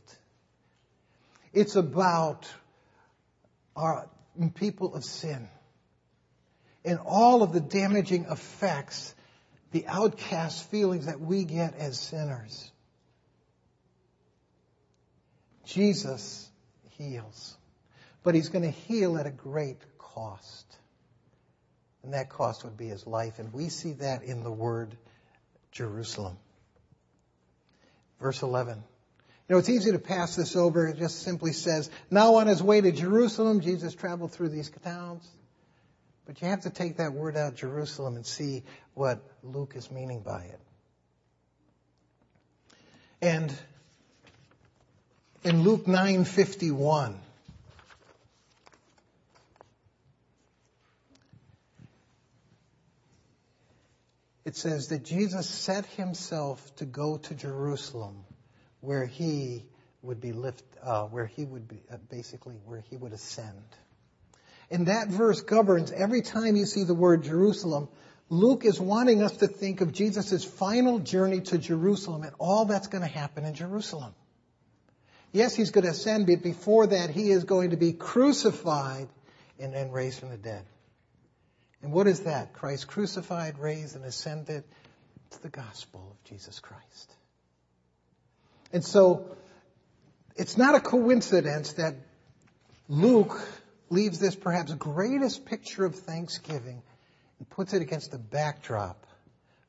It's 1.53 1.75
about 1.75 2.51
our 3.75 4.09
people 4.55 4.95
of 4.95 5.03
sin 5.03 5.47
and 6.85 6.99
all 7.05 7.43
of 7.43 7.53
the 7.53 7.61
damaging 7.61 8.25
effects, 8.29 9.15
the 9.71 9.85
outcast 9.87 10.69
feelings 10.69 11.05
that 11.05 11.19
we 11.19 11.45
get 11.45 11.75
as 11.77 11.99
sinners. 11.99 12.71
Jesus 15.65 16.49
heals. 16.97 17.57
But 18.23 18.35
he's 18.35 18.49
going 18.49 18.63
to 18.63 18.71
heal 18.71 19.17
at 19.17 19.25
a 19.25 19.31
great 19.31 19.79
cost. 19.97 20.65
And 22.03 22.13
that 22.13 22.29
cost 22.29 22.63
would 22.63 22.77
be 22.77 22.87
his 22.87 23.07
life. 23.07 23.39
And 23.39 23.53
we 23.53 23.69
see 23.69 23.93
that 23.93 24.23
in 24.23 24.43
the 24.43 24.51
word 24.51 24.95
Jerusalem. 25.71 26.37
Verse 28.19 28.41
11. 28.41 28.75
You 28.77 29.55
know, 29.55 29.57
it's 29.59 29.69
easy 29.69 29.91
to 29.91 29.99
pass 29.99 30.35
this 30.35 30.55
over. 30.55 30.87
It 30.87 30.97
just 30.97 31.21
simply 31.21 31.51
says, 31.51 31.89
now 32.09 32.35
on 32.35 32.47
his 32.47 32.63
way 32.63 32.79
to 32.79 32.91
Jerusalem, 32.91 33.61
Jesus 33.61 33.93
traveled 33.93 34.31
through 34.31 34.49
these 34.49 34.69
towns. 34.83 35.27
But 36.25 36.41
you 36.41 36.47
have 36.47 36.61
to 36.61 36.69
take 36.69 36.97
that 36.97 37.13
word 37.13 37.35
out, 37.35 37.55
Jerusalem, 37.55 38.15
and 38.15 38.25
see 38.25 38.63
what 38.93 39.21
Luke 39.43 39.73
is 39.75 39.91
meaning 39.91 40.21
by 40.21 40.43
it. 40.43 40.59
And 43.21 43.53
in 45.43 45.63
Luke 45.63 45.85
9:51, 45.85 47.17
it 54.45 54.55
says 54.55 54.89
that 54.89 55.03
Jesus 55.03 55.47
set 55.47 55.85
himself 55.85 56.75
to 56.77 56.85
go 56.85 57.17
to 57.17 57.35
Jerusalem 57.35 58.23
where 58.79 59.05
he 59.05 59.65
would 60.01 60.19
be 60.19 60.33
lift, 60.33 60.63
uh, 60.81 61.05
where 61.05 61.25
he 61.25 61.45
would 61.45 61.67
be, 61.67 61.81
uh, 61.89 61.97
basically, 62.09 62.55
where 62.65 62.81
he 62.89 62.97
would 62.97 63.13
ascend. 63.13 63.63
And 64.73 64.87
that 64.87 65.07
verse 65.07 65.41
governs 65.41 65.91
every 65.91 66.23
time 66.23 66.55
you 66.55 66.65
see 66.65 66.83
the 66.83 66.95
word 66.95 67.23
Jerusalem, 67.23 67.89
Luke 68.27 68.65
is 68.65 68.81
wanting 68.81 69.21
us 69.21 69.37
to 69.37 69.47
think 69.47 69.81
of 69.81 69.93
Jesus' 69.93 70.43
final 70.43 70.97
journey 70.97 71.41
to 71.41 71.59
Jerusalem 71.59 72.23
and 72.23 72.33
all 72.39 72.65
that's 72.65 72.87
going 72.87 73.03
to 73.03 73.07
happen 73.07 73.45
in 73.45 73.53
Jerusalem. 73.53 74.15
Yes, 75.31 75.53
he's 75.53 75.69
going 75.69 75.83
to 75.83 75.91
ascend, 75.91 76.25
but 76.25 76.41
before 76.41 76.87
that, 76.87 77.11
he 77.11 77.29
is 77.29 77.43
going 77.43 77.69
to 77.69 77.77
be 77.77 77.93
crucified 77.93 79.09
and 79.59 79.75
then 79.75 79.91
raised 79.91 80.19
from 80.19 80.29
the 80.29 80.37
dead. 80.37 80.65
And 81.83 81.91
what 81.91 82.07
is 82.07 82.21
that? 82.21 82.53
Christ 82.53 82.87
crucified, 82.87 83.59
raised, 83.59 83.95
and 83.95 84.03
ascended 84.03 84.63
It's 85.27 85.37
the 85.37 85.49
gospel 85.49 86.07
of 86.09 86.23
Jesus 86.31 86.59
Christ. 86.59 87.13
And 88.71 88.83
so, 88.83 89.37
it's 90.35 90.57
not 90.57 90.73
a 90.73 90.79
coincidence 90.79 91.73
that 91.73 91.93
Luke 92.89 93.39
leaves 93.93 94.19
this 94.19 94.35
perhaps 94.35 94.73
greatest 94.73 95.45
picture 95.45 95.85
of 95.85 95.95
Thanksgiving 95.95 96.81
and 97.39 97.49
puts 97.49 97.73
it 97.73 97.81
against 97.81 98.11
the 98.11 98.17
backdrop 98.17 99.05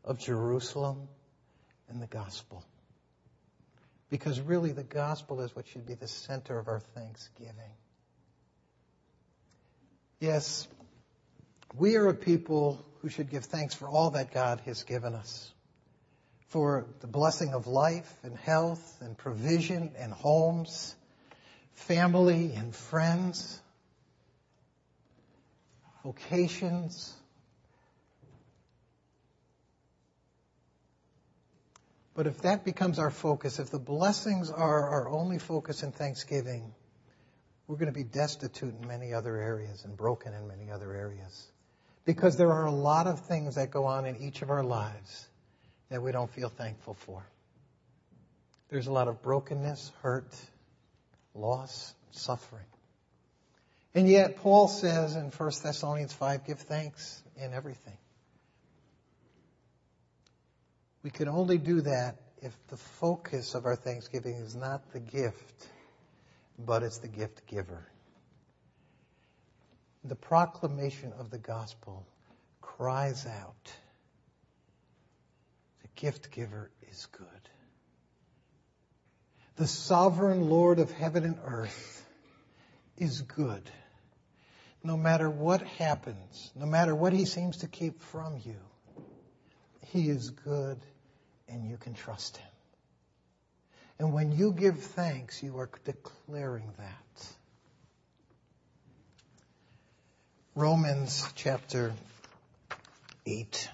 of 0.05 0.19
Jerusalem 0.19 1.09
and 1.89 2.03
the 2.03 2.07
gospel. 2.07 2.65
Because 4.11 4.41
really, 4.41 4.73
the 4.73 4.85
gospel 4.85 5.41
is 5.41 5.55
what 5.55 5.67
should 5.67 5.87
be 5.87 5.95
the 5.95 6.09
center 6.09 6.59
of 6.59 6.69
our 6.69 6.81
thanksgiving. 6.81 7.73
Yes, 10.21 10.69
we 11.77 11.97
are 11.97 12.09
a 12.09 12.15
people 12.15 12.85
who 13.03 13.09
should 13.09 13.31
give 13.31 13.45
thanks 13.45 13.75
for 13.75 13.89
all 13.89 14.11
that 14.13 14.33
God 14.33 14.61
has 14.67 14.85
given 14.85 15.15
us. 15.15 15.51
For 16.49 16.87
the 17.01 17.09
blessing 17.09 17.53
of 17.53 17.67
life 17.67 18.11
and 18.23 18.37
health 18.39 18.99
and 19.01 19.19
provision 19.19 19.93
and 19.99 20.13
homes, 20.13 20.95
family 21.73 22.53
and 22.55 22.75
friends, 22.75 23.61
vocations, 26.05 27.14
But 32.14 32.29
if 32.29 32.43
that 32.43 32.64
becomes 32.64 33.01
our 33.01 33.11
focus, 33.11 33.59
if 33.59 33.71
the 33.71 33.79
blessings 33.79 34.51
are 34.51 34.88
our 34.88 35.09
only 35.09 35.38
focus 35.38 35.83
in 35.83 35.90
Thanksgiving, 35.90 36.73
we're 37.67 37.77
going 37.77 37.93
to 37.93 37.99
be 37.99 38.05
destitute 38.05 38.75
in 38.81 38.87
many 38.87 39.12
other 39.12 39.37
areas 39.37 39.85
and 39.85 39.97
broken 39.97 40.33
in 40.33 40.47
many 40.47 40.71
other 40.71 40.95
areas. 40.95 41.47
Because 42.05 42.37
there 42.37 42.53
are 42.53 42.67
a 42.67 42.71
lot 42.71 43.09
of 43.09 43.21
things 43.27 43.57
that 43.57 43.71
go 43.71 43.87
on 43.87 44.07
in 44.07 44.17
each 44.19 44.43
of 44.43 44.51
our 44.51 44.62
lives 44.62 45.27
that 45.88 46.03
we 46.03 46.12
don't 46.12 46.31
feel 46.31 46.51
thankful 46.51 46.95
for. 46.95 47.25
There's 48.69 48.87
a 48.87 48.93
lot 48.93 49.09
of 49.09 49.21
brokenness, 49.23 49.90
hurt, 50.03 50.33
loss, 51.35 51.95
suffering. 52.12 52.64
And 53.95 54.09
yet, 54.09 54.37
Paul 54.39 54.67
says 54.67 55.15
in 55.15 55.31
1 55.31 55.53
Thessalonians 55.63 56.13
5, 56.13 56.45
give 56.45 56.59
thanks 56.59 57.23
in 57.37 57.53
everything. 57.53 57.97
We 61.05 61.11
can 61.11 61.29
only 61.29 61.59
do 61.59 61.83
that 61.83 62.17
if 62.43 62.53
the 62.69 62.77
focus 62.77 63.55
of 63.55 63.67
our 63.67 63.77
thanksgiving 63.77 64.35
is 64.37 64.57
not 64.57 64.93
the 64.93 65.01
gift, 65.01 65.69
but 66.59 66.83
it's 66.83 66.99
the 66.99 67.09
gift 67.09 67.47
giver. 67.47 67.87
The 70.03 70.17
proclamation 70.17 71.13
of 71.19 71.31
the 71.31 71.39
gospel 71.39 72.05
cries 72.61 73.27
out, 73.27 73.73
the 75.83 75.89
gift 75.95 76.33
giver 76.33 76.71
is 76.91 77.07
good. 77.07 77.29
The 79.57 79.69
sovereign 79.69 80.51
Lord 80.51 80.81
of 80.81 80.91
heaven 80.91 81.25
and 81.25 81.39
earth 81.45 82.05
is 82.99 83.23
good. 83.23 83.71
No 84.85 84.97
matter 84.97 85.29
what 85.29 85.62
happens, 85.62 86.53
no 86.55 86.66
matter 86.66 86.94
what 86.94 87.12
he 87.12 87.25
seems 87.25 87.57
to 87.59 87.66
keep 87.66 88.03
from 88.03 88.40
you, 88.44 88.61
he 89.81 90.09
is 90.09 90.31
good 90.31 90.79
and 91.49 91.68
you 91.68 91.77
can 91.77 91.94
trust 91.94 92.37
Him. 92.37 92.49
And 93.99 94.12
when 94.12 94.33
you 94.33 94.53
give 94.53 94.79
thanks, 94.81 95.42
you 95.42 95.59
are 95.59 95.70
declaring 95.85 96.70
that. 96.79 97.27
Romans 100.57 101.25
chapter 101.35 101.92
8, 103.27 103.70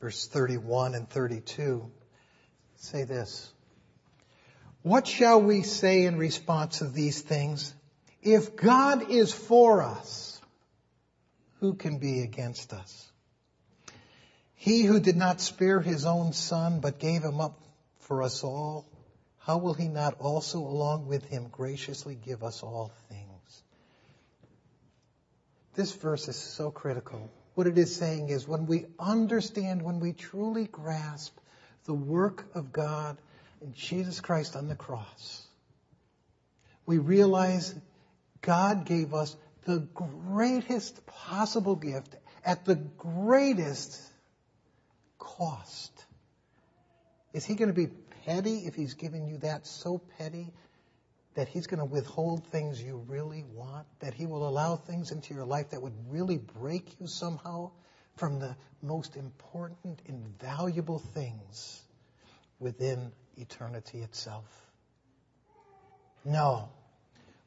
verse 0.00 0.26
31 0.26 0.94
and 0.94 1.08
32 1.08 1.90
say 2.76 3.04
this. 3.04 3.50
What 4.82 5.06
shall 5.06 5.40
we 5.40 5.62
say 5.62 6.04
in 6.04 6.16
response 6.16 6.78
to 6.78 6.84
these 6.84 7.20
things? 7.20 7.74
If 8.22 8.56
God 8.56 9.10
is 9.10 9.32
for 9.32 9.82
us, 9.82 10.37
who 11.60 11.74
can 11.74 11.98
be 11.98 12.22
against 12.22 12.72
us? 12.72 13.10
He 14.54 14.82
who 14.82 15.00
did 15.00 15.16
not 15.16 15.40
spare 15.40 15.80
his 15.80 16.04
own 16.04 16.32
son, 16.32 16.80
but 16.80 16.98
gave 16.98 17.22
him 17.22 17.40
up 17.40 17.60
for 18.00 18.22
us 18.22 18.42
all, 18.42 18.86
how 19.38 19.58
will 19.58 19.74
he 19.74 19.88
not 19.88 20.20
also 20.20 20.58
along 20.58 21.06
with 21.06 21.24
him 21.24 21.48
graciously 21.50 22.14
give 22.14 22.42
us 22.42 22.62
all 22.62 22.92
things? 23.08 23.62
This 25.74 25.92
verse 25.92 26.28
is 26.28 26.36
so 26.36 26.70
critical. 26.70 27.30
What 27.54 27.66
it 27.66 27.78
is 27.78 27.94
saying 27.94 28.28
is 28.30 28.46
when 28.46 28.66
we 28.66 28.86
understand, 28.98 29.82
when 29.82 30.00
we 30.00 30.12
truly 30.12 30.66
grasp 30.66 31.36
the 31.84 31.94
work 31.94 32.44
of 32.54 32.72
God 32.72 33.16
in 33.62 33.72
Jesus 33.74 34.20
Christ 34.20 34.56
on 34.56 34.68
the 34.68 34.74
cross, 34.74 35.46
we 36.84 36.98
realize 36.98 37.74
God 38.40 38.84
gave 38.86 39.14
us 39.14 39.36
the 39.68 39.86
greatest 39.92 41.04
possible 41.06 41.76
gift 41.76 42.16
at 42.42 42.64
the 42.64 42.74
greatest 42.74 44.00
cost? 45.18 45.92
Is 47.34 47.44
he 47.44 47.54
going 47.54 47.68
to 47.68 47.74
be 47.74 47.88
petty 48.24 48.60
if 48.60 48.74
he's 48.74 48.94
giving 48.94 49.26
you 49.26 49.36
that 49.38 49.66
so 49.66 49.98
petty 50.16 50.54
that 51.34 51.48
he's 51.48 51.66
going 51.66 51.80
to 51.80 51.84
withhold 51.84 52.46
things 52.46 52.82
you 52.82 53.04
really 53.08 53.44
want? 53.44 53.86
That 54.00 54.14
he 54.14 54.24
will 54.24 54.48
allow 54.48 54.76
things 54.76 55.10
into 55.10 55.34
your 55.34 55.44
life 55.44 55.68
that 55.70 55.82
would 55.82 55.92
really 56.08 56.38
break 56.38 56.98
you 56.98 57.06
somehow 57.06 57.72
from 58.16 58.40
the 58.40 58.56
most 58.80 59.16
important, 59.16 60.00
invaluable 60.06 60.98
things 60.98 61.82
within 62.58 63.12
eternity 63.36 63.98
itself? 63.98 64.46
No. 66.24 66.70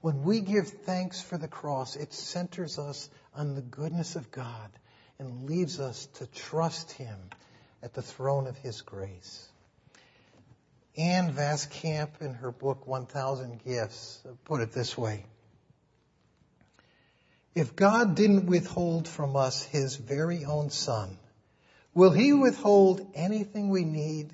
When 0.02 0.24
we 0.24 0.42
give 0.42 0.68
thanks 0.68 1.22
for 1.22 1.38
the 1.38 1.48
cross, 1.48 1.96
it 1.96 2.12
centers 2.12 2.80
us 2.80 3.10
on 3.36 3.54
the 3.54 3.62
goodness 3.62 4.16
of 4.16 4.32
God 4.32 4.72
and 5.20 5.46
leads 5.48 5.80
us 5.80 6.08
to 6.16 6.26
trust 6.26 6.92
Him 6.92 7.18
at 7.84 7.94
the 7.94 8.02
throne 8.02 8.48
of 8.48 8.58
His 8.58 8.82
grace. 8.82 9.48
Ann 10.98 11.34
Voskamp, 11.34 12.22
in 12.22 12.34
her 12.34 12.52
book 12.52 12.88
1000 12.88 13.64
Gifts, 13.64 14.22
put 14.46 14.62
it 14.62 14.72
this 14.74 14.98
way. 14.98 15.24
If 17.54 17.76
God 17.76 18.16
didn't 18.16 18.48
withhold 18.48 19.08
from 19.08 19.36
us 19.36 19.64
His 19.64 19.96
very 19.96 20.46
own 20.46 20.72
Son, 20.72 21.18
will 21.94 22.12
He 22.12 22.34
withhold 22.34 23.06
anything 23.14 23.70
we 23.70 23.86
need? 23.86 24.34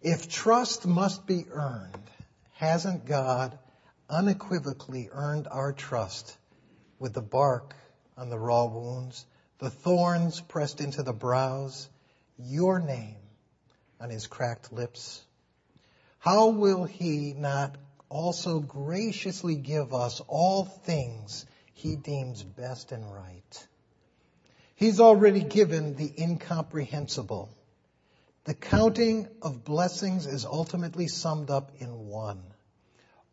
If 0.00 0.28
trust 0.28 0.86
must 0.86 1.26
be 1.26 1.46
earned, 1.50 2.10
hasn't 2.64 3.06
God 3.06 3.58
unequivocally 4.08 5.08
earned 5.12 5.48
our 5.50 5.72
trust 5.72 6.36
with 6.98 7.14
the 7.14 7.22
bark 7.22 7.74
on 8.16 8.28
the 8.28 8.38
raw 8.38 8.64
wounds 8.64 9.24
the 9.58 9.70
thorns 9.70 10.40
pressed 10.40 10.80
into 10.80 11.02
the 11.02 11.12
brows, 11.12 11.88
your 12.36 12.80
name 12.80 13.16
on 14.00 14.10
his 14.10 14.26
cracked 14.26 14.72
lips. 14.72 15.24
How 16.18 16.48
will 16.48 16.84
he 16.84 17.32
not 17.32 17.76
also 18.08 18.60
graciously 18.60 19.54
give 19.54 19.94
us 19.94 20.20
all 20.26 20.64
things 20.64 21.46
he 21.72 21.96
deems 21.96 22.42
best 22.42 22.92
and 22.92 23.10
right? 23.10 23.68
He's 24.74 25.00
already 25.00 25.42
given 25.42 25.94
the 25.94 26.12
incomprehensible. 26.18 27.48
The 28.44 28.54
counting 28.54 29.28
of 29.40 29.64
blessings 29.64 30.26
is 30.26 30.44
ultimately 30.44 31.06
summed 31.06 31.50
up 31.50 31.70
in 31.78 32.08
one. 32.08 32.42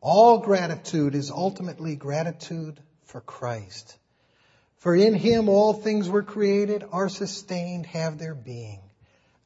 All 0.01 0.39
gratitude 0.39 1.13
is 1.13 1.29
ultimately 1.29 1.95
gratitude 1.95 2.79
for 3.05 3.21
Christ. 3.21 3.97
For 4.77 4.95
in 4.95 5.13
him 5.13 5.47
all 5.47 5.73
things 5.73 6.09
were 6.09 6.23
created, 6.23 6.83
are 6.91 7.07
sustained, 7.07 7.85
have 7.85 8.17
their 8.17 8.33
being. 8.33 8.81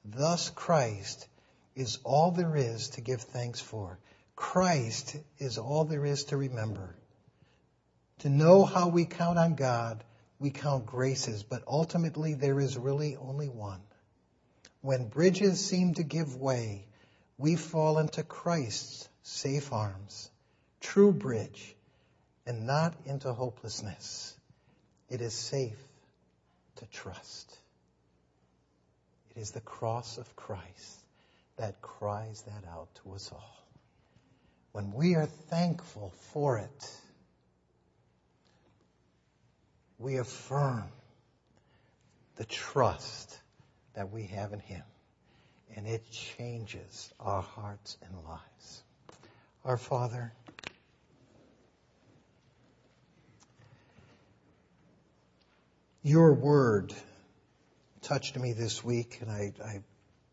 Thus 0.05 0.49
Christ 0.49 1.27
is 1.75 1.99
all 2.05 2.31
there 2.31 2.55
is 2.55 2.89
to 2.91 3.01
give 3.01 3.21
thanks 3.21 3.59
for. 3.59 3.99
Christ 4.37 5.17
is 5.39 5.57
all 5.57 5.83
there 5.83 6.05
is 6.05 6.23
to 6.25 6.37
remember. 6.37 6.95
To 8.19 8.29
know 8.29 8.63
how 8.63 8.87
we 8.87 9.03
count 9.05 9.37
on 9.37 9.55
God, 9.55 10.03
we 10.39 10.51
count 10.51 10.85
graces, 10.85 11.43
but 11.43 11.63
ultimately 11.67 12.33
there 12.33 12.61
is 12.61 12.77
really 12.77 13.17
only 13.17 13.49
one. 13.49 13.81
When 14.81 15.09
bridges 15.09 15.65
seem 15.65 15.95
to 15.95 16.03
give 16.03 16.35
way, 16.35 16.87
we 17.37 17.57
fall 17.57 17.97
into 17.99 18.23
Christ's 18.23 19.09
safe 19.23 19.73
arms, 19.73 20.29
true 20.85 21.11
bridge, 21.11 21.75
and 22.45 22.67
not 22.67 22.93
into 23.05 23.33
hopelessness. 23.33 24.35
It 25.09 25.19
is 25.19 25.33
safe 25.33 25.79
to 26.75 26.85
trust. 26.85 27.57
It 29.31 29.41
is 29.41 29.51
the 29.51 29.61
cross 29.61 30.17
of 30.17 30.35
Christ 30.35 30.99
that 31.57 31.81
cries 31.81 32.43
that 32.43 32.69
out 32.69 32.87
to 33.03 33.13
us 33.13 33.31
all. 33.33 33.67
When 34.73 34.93
we 34.93 35.15
are 35.15 35.25
thankful 35.25 36.13
for 36.33 36.59
it, 36.59 36.91
we 39.97 40.17
affirm 40.17 40.83
the 42.35 42.45
trust 42.45 43.39
that 43.95 44.11
we 44.11 44.27
have 44.27 44.53
in 44.53 44.59
Him. 44.59 44.83
And 45.75 45.87
it 45.87 46.03
changes 46.11 47.11
our 47.19 47.41
hearts 47.41 47.97
and 48.03 48.13
lives. 48.23 48.83
Our 49.63 49.77
Father, 49.77 50.31
your 56.05 56.35
word 56.35 56.93
touched 58.03 58.37
me 58.37 58.53
this 58.53 58.83
week, 58.83 59.17
and 59.21 59.31
I, 59.31 59.53
I 59.65 59.81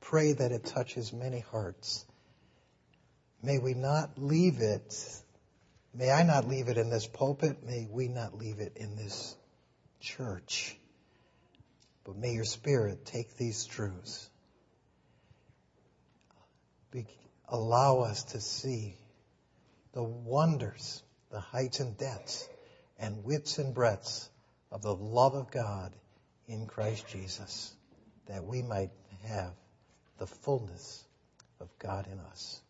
pray 0.03 0.35
that 0.35 0.53
it 0.53 0.67
touches 0.67 1.15
many 1.15 1.41
hearts. 1.41 2.05
May 3.43 3.59
we 3.59 3.73
not 3.73 4.19
leave 4.19 4.61
it, 4.61 4.95
may 5.95 6.11
I 6.11 6.25
not 6.25 6.47
leave 6.47 6.69
it 6.69 6.77
in 6.77 6.91
this 6.91 7.07
pulpit, 7.07 7.65
may 7.65 7.89
we 7.91 8.09
not 8.09 8.37
leave 8.37 8.59
it 8.59 8.77
in 8.77 8.97
this 8.97 9.35
church. 9.99 10.77
But 12.05 12.17
may 12.17 12.33
your 12.33 12.45
Spirit 12.45 13.07
take 13.07 13.39
these 13.39 13.65
truths. 13.65 14.29
Be, 16.91 17.07
allow 17.49 18.01
us 18.01 18.25
to 18.25 18.41
see 18.43 18.99
the 19.95 20.03
wonders, 20.03 21.03
the 21.31 21.41
heights 21.41 21.81
and 21.81 21.97
depths, 21.97 22.47
and 22.99 23.25
widths 23.25 23.57
and 23.57 23.75
breadths 23.75 24.29
of 24.73 24.83
the 24.83 24.95
love 24.95 25.35
of 25.35 25.51
God 25.51 25.93
in 26.49 26.67
Christ 26.67 27.07
Jesus, 27.09 27.73
that 28.27 28.45
we 28.45 28.63
might 28.63 28.91
have 29.25 29.53
the 30.19 30.27
fullness 30.27 31.05
of 31.61 31.69
God 31.79 32.09
in 32.11 32.19
us. 32.19 32.61